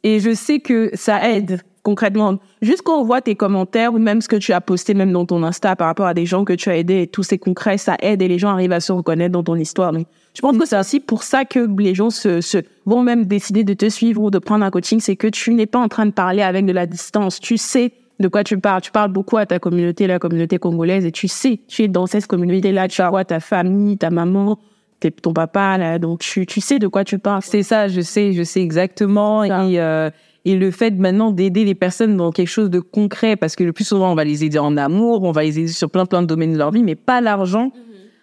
[0.04, 2.38] et je sais que ça aide concrètement.
[2.60, 5.26] Juste quand on voit tes commentaires ou même ce que tu as posté même dans
[5.26, 7.78] ton Insta par rapport à des gens que tu as aidés et tous ces concrets,
[7.78, 9.92] ça aide et les gens arrivent à se reconnaître dans ton histoire.
[9.92, 13.26] Donc, je pense que c'est aussi pour ça que les gens se, se vont même
[13.26, 15.88] décider de te suivre ou de prendre un coaching, c'est que tu n'es pas en
[15.88, 17.40] train de parler avec de la distance.
[17.40, 18.80] Tu sais de quoi tu parles.
[18.80, 22.06] Tu parles beaucoup à ta communauté, la communauté congolaise, et tu sais, tu es dans
[22.06, 24.58] cette communauté-là, tu vois ta famille, ta maman,
[25.10, 27.42] ton papa, là, donc tu, tu sais de quoi tu parles.
[27.42, 29.44] C'est ça, je sais, je sais exactement.
[29.44, 30.10] Et, euh,
[30.44, 33.72] et le fait maintenant d'aider les personnes dans quelque chose de concret, parce que le
[33.72, 36.22] plus souvent, on va les aider en amour, on va les aider sur plein plein
[36.22, 37.66] de domaines de leur vie, mais pas l'argent.
[37.66, 37.72] Mhm.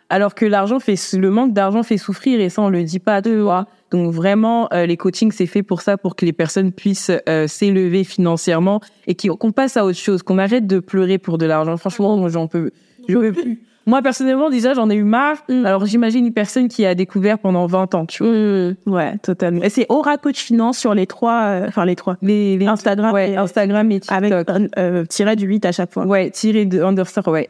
[0.09, 3.15] Alors que l'argent fait, le manque d'argent fait souffrir et ça, on le dit pas
[3.15, 3.45] à deux
[3.91, 7.47] Donc vraiment, euh, les coachings, c'est fait pour ça, pour que les personnes puissent euh,
[7.47, 11.77] s'élever financièrement et qu'on passe à autre chose, qu'on arrête de pleurer pour de l'argent.
[11.77, 12.71] Franchement, j'en peux,
[13.07, 13.61] je peux plus.
[13.89, 15.37] Moi, personnellement, déjà, j'en ai eu marre.
[15.49, 15.65] Mm.
[15.65, 18.31] Alors, j'imagine une personne qui a découvert pendant 20 ans, tu vois.
[18.31, 18.75] Mm.
[18.85, 19.63] Ouais, totalement.
[19.63, 22.15] Et c'est Aura Coach Finance sur les trois, euh, enfin, les trois.
[22.21, 23.11] Les, Instagram.
[23.11, 24.49] Ouais, Instagram et TikTok.
[24.49, 26.05] Avec, euh, tiré du 8 à chaque fois.
[26.05, 27.49] Ouais, tiré de underscore, ouais.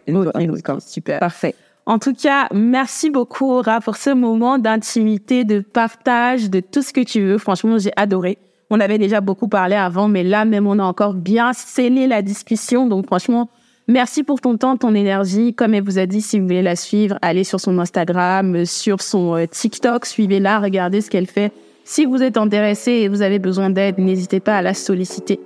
[0.80, 1.20] Super.
[1.20, 1.56] Parfait.
[1.86, 6.94] En tout cas, merci beaucoup, Aura, pour ce moment d'intimité, de partage, de tout ce
[6.94, 7.38] que tu veux.
[7.38, 8.38] Franchement, j'ai adoré.
[8.70, 12.22] On avait déjà beaucoup parlé avant, mais là, même, on a encore bien scellé la
[12.22, 12.88] discussion.
[12.88, 13.50] Donc, franchement,
[13.90, 15.56] Merci pour ton temps, ton énergie.
[15.56, 19.02] Comme elle vous a dit, si vous voulez la suivre, allez sur son Instagram, sur
[19.02, 21.52] son euh, TikTok, suivez-la, regardez ce qu'elle fait.
[21.86, 25.40] Si vous êtes intéressé et vous avez besoin d'aide, n'hésitez pas à la solliciter.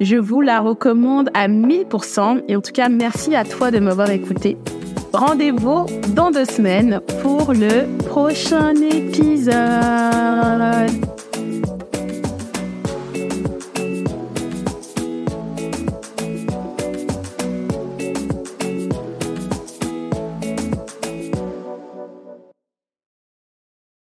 [0.00, 2.44] Je vous la recommande à 1000%.
[2.48, 4.56] Et en tout cas, merci à toi de m'avoir écouté.
[5.12, 5.84] Rendez-vous
[6.14, 9.52] dans deux semaines pour le prochain épisode.